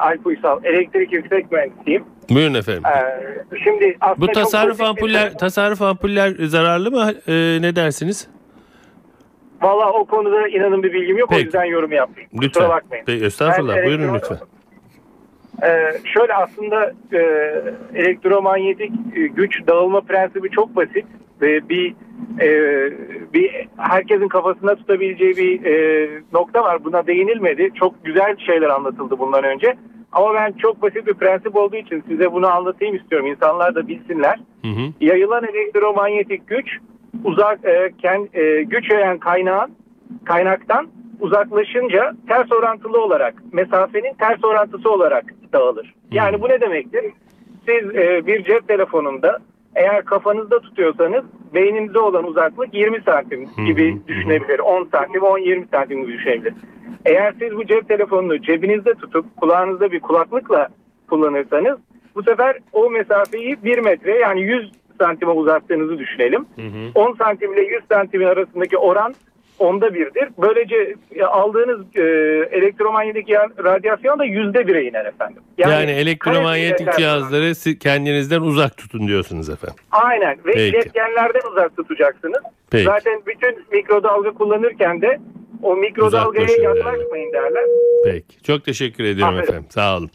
Alp 0.00 0.26
Uysal. 0.26 0.64
Elektrik 0.64 1.12
yüksek 1.12 1.52
mühendisiyim. 1.52 2.04
Buyurun 2.30 2.54
efendim. 2.54 2.82
Ee, 2.86 3.58
şimdi 3.64 3.96
aslında 4.00 4.20
Bu 4.28 4.32
tasarruf 4.32 4.68
basit 4.70 4.80
bir- 4.80 4.86
ampuller 4.88 5.38
tasarruf 5.38 5.82
ampuller 5.82 6.34
zararlı 6.40 6.90
mı? 6.90 7.12
Ee, 7.28 7.58
ne 7.60 7.76
dersiniz? 7.76 8.28
Valla 9.62 9.92
o 9.92 10.04
konuda 10.04 10.48
inanın 10.48 10.82
bir 10.82 10.92
bilgim 10.92 11.18
yok. 11.18 11.28
Peki. 11.30 11.40
O 11.42 11.44
yüzden 11.44 11.64
yorum 11.64 11.92
yapmayayım. 11.92 12.30
Lütfen. 12.34 12.48
Kusura 12.48 12.68
bakmayın. 12.68 13.04
Peki, 13.06 13.24
estağfurullah. 13.24 13.76
Ben 13.76 13.86
Buyurun 13.86 14.02
elektro- 14.08 14.14
lütfen. 14.14 14.38
Ee, 15.62 15.92
şöyle 16.04 16.34
aslında 16.34 16.92
e, 17.12 17.20
elektromanyetik 17.94 18.92
e, 19.16 19.20
güç 19.26 19.66
dağılma 19.66 20.00
prensibi 20.00 20.50
çok 20.50 20.76
basit 20.76 21.04
ve 21.42 21.68
bir 21.68 21.94
e, 22.40 22.48
bir 23.34 23.68
herkesin 23.76 24.28
kafasında 24.28 24.74
tutabileceği 24.74 25.36
bir 25.36 25.64
e, 25.64 26.08
nokta 26.32 26.62
var. 26.62 26.84
Buna 26.84 27.06
değinilmedi. 27.06 27.70
Çok 27.74 28.04
güzel 28.04 28.36
şeyler 28.36 28.68
anlatıldı 28.68 29.18
bundan 29.18 29.44
önce. 29.44 29.76
Ama 30.12 30.34
ben 30.34 30.52
çok 30.52 30.82
basit 30.82 31.06
bir 31.06 31.14
prensip 31.14 31.56
olduğu 31.56 31.76
için 31.76 32.04
size 32.08 32.32
bunu 32.32 32.46
anlatayım 32.46 32.96
istiyorum. 32.96 33.26
İnsanlar 33.26 33.74
da 33.74 33.88
bilsinler. 33.88 34.40
Hı 34.64 34.68
hı. 34.68 34.92
Yayılan 35.00 35.44
elektromanyetik 35.44 36.48
güç 36.48 36.78
uzak 37.24 37.64
e, 37.64 37.90
ken- 38.02 38.28
e, 38.40 38.62
güç 38.62 38.90
yayan 38.90 39.18
kaynağın 39.18 39.70
kaynaktan 40.24 40.88
uzaklaşınca 41.20 42.12
ters 42.28 42.52
orantılı 42.52 43.02
olarak 43.02 43.34
mesafenin 43.52 44.14
ters 44.14 44.44
orantısı 44.44 44.90
olarak 44.90 45.24
dağılır. 45.52 45.94
Yani 46.10 46.40
bu 46.40 46.48
ne 46.48 46.60
demektir? 46.60 47.04
Siz 47.68 47.94
e, 47.94 48.26
bir 48.26 48.44
cep 48.44 48.68
telefonunda 48.68 49.38
eğer 49.80 50.04
kafanızda 50.04 50.60
tutuyorsanız 50.60 51.24
beyninize 51.54 51.98
olan 51.98 52.24
uzaklık 52.24 52.74
20 52.74 53.02
santim 53.02 53.48
gibi 53.66 54.00
düşünebilir. 54.08 54.58
10 54.58 54.88
santim, 54.92 55.22
10-20 55.22 55.70
santim 55.70 56.02
gibi 56.02 56.12
düşünebilir. 56.12 56.54
Eğer 57.04 57.34
siz 57.38 57.56
bu 57.56 57.66
cep 57.66 57.88
telefonunu 57.88 58.42
cebinizde 58.42 58.94
tutup 58.94 59.36
kulağınızda 59.36 59.92
bir 59.92 60.00
kulaklıkla 60.00 60.68
kullanırsanız 61.10 61.78
bu 62.14 62.22
sefer 62.22 62.58
o 62.72 62.90
mesafeyi 62.90 63.64
1 63.64 63.78
metre 63.78 64.18
yani 64.18 64.42
100 64.42 64.72
santime 65.00 65.32
uzattığınızı 65.32 65.98
düşünelim. 65.98 66.46
10 66.94 67.12
santim 67.14 67.54
ile 67.54 67.62
100 67.62 67.82
santimin 67.92 68.26
arasındaki 68.26 68.76
oran 68.76 69.14
onda 69.60 69.94
birdir. 69.94 70.28
Böylece 70.38 70.94
e, 71.14 71.22
aldığınız 71.24 71.80
e, 71.96 72.00
elektromanyetik 72.56 73.28
ya- 73.28 73.48
radyasyon 73.64 74.18
da 74.18 74.24
yüzde 74.24 74.66
bire 74.66 74.84
iner 74.84 75.04
efendim. 75.04 75.42
Yani, 75.58 75.90
elektromanyetik 75.90 76.86
karesiyle- 76.88 76.96
cihazları 76.98 77.54
siz 77.54 77.78
kendinizden 77.78 78.40
uzak 78.40 78.76
tutun 78.76 79.08
diyorsunuz 79.08 79.48
efendim. 79.50 79.76
Aynen 79.90 80.38
ve 80.46 80.52
Peki. 80.52 80.60
iletkenlerden 80.62 81.40
uzak 81.52 81.76
tutacaksınız. 81.76 82.42
Peki. 82.70 82.84
Zaten 82.84 83.22
bütün 83.26 83.64
mikrodalga 83.72 84.30
kullanırken 84.30 85.00
de 85.02 85.18
o 85.62 85.76
mikrodalgaya 85.76 86.44
Uzaklaşın 86.44 86.62
yani. 86.62 86.78
yaklaşmayın 86.78 87.32
derler. 87.32 87.64
Peki. 88.04 88.42
Çok 88.42 88.64
teşekkür 88.64 89.04
ediyorum 89.04 89.34
Aferin. 89.34 89.48
efendim. 89.48 89.66
Sağ 89.70 89.96
olun. 89.96 90.10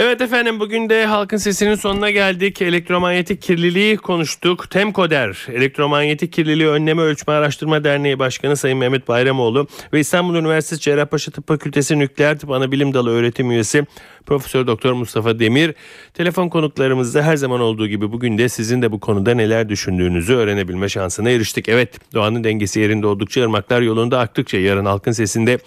Evet 0.00 0.20
efendim 0.20 0.60
bugün 0.60 0.88
de 0.88 1.06
Halkın 1.06 1.36
Sesi'nin 1.36 1.74
sonuna 1.74 2.10
geldik. 2.10 2.62
Elektromanyetik 2.62 3.42
kirliliği 3.42 3.96
konuştuk. 3.96 4.70
Temkoder, 4.70 5.46
Elektromanyetik 5.52 6.32
Kirliliği 6.32 6.68
Önleme 6.68 7.02
Ölçme 7.02 7.32
Araştırma 7.32 7.84
Derneği 7.84 8.18
Başkanı 8.18 8.56
Sayın 8.56 8.78
Mehmet 8.78 9.08
Bayramoğlu 9.08 9.66
ve 9.92 10.00
İstanbul 10.00 10.34
Üniversitesi 10.34 10.82
Cerrahpaşa 10.82 11.30
Tıp 11.30 11.48
Fakültesi 11.48 11.98
Nükleer 11.98 12.38
Tıp 12.38 12.50
Anabilim 12.50 12.94
Dalı 12.94 13.10
öğretim 13.10 13.50
üyesi 13.50 13.86
Profesör 14.26 14.66
Doktor 14.66 14.92
Mustafa 14.92 15.38
Demir. 15.38 15.74
Telefon 16.14 16.48
konuklarımızda 16.48 17.22
her 17.22 17.36
zaman 17.36 17.60
olduğu 17.60 17.88
gibi 17.88 18.12
bugün 18.12 18.38
de 18.38 18.48
sizin 18.48 18.82
de 18.82 18.92
bu 18.92 19.00
konuda 19.00 19.34
neler 19.34 19.68
düşündüğünüzü 19.68 20.34
öğrenebilme 20.34 20.88
şansına 20.88 21.30
eriştik. 21.30 21.68
Evet 21.68 22.14
doğanın 22.14 22.44
dengesi 22.44 22.80
yerinde 22.80 23.06
oldukça 23.06 23.42
ırmaklar 23.42 23.82
yolunda 23.82 24.18
aktıkça 24.18 24.58
yarın 24.58 24.84
Halkın 24.84 25.12
Sesi'nde 25.12 25.58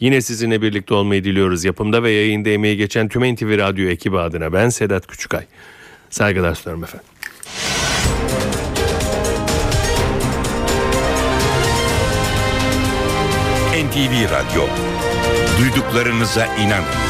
yine 0.00 0.20
sizinle 0.20 0.62
birlikte 0.62 0.94
olmayı 0.94 1.24
diliyoruz. 1.24 1.64
Yapımda 1.64 2.02
ve 2.02 2.10
yayında 2.10 2.48
emeği 2.48 2.76
geçen 2.76 3.08
tüm 3.08 3.34
NTV 3.34 3.58
Radyo 3.58 3.88
ekibi 3.88 4.18
adına 4.18 4.52
ben 4.52 4.68
Sedat 4.68 5.06
Küçükay. 5.06 5.44
Saygılar 6.10 6.54
sunarım 6.54 6.84
efendim. 6.84 7.06
NTV 13.76 14.30
Radyo. 14.30 14.62
Duyduklarınıza 15.58 16.46
inanın. 16.46 17.05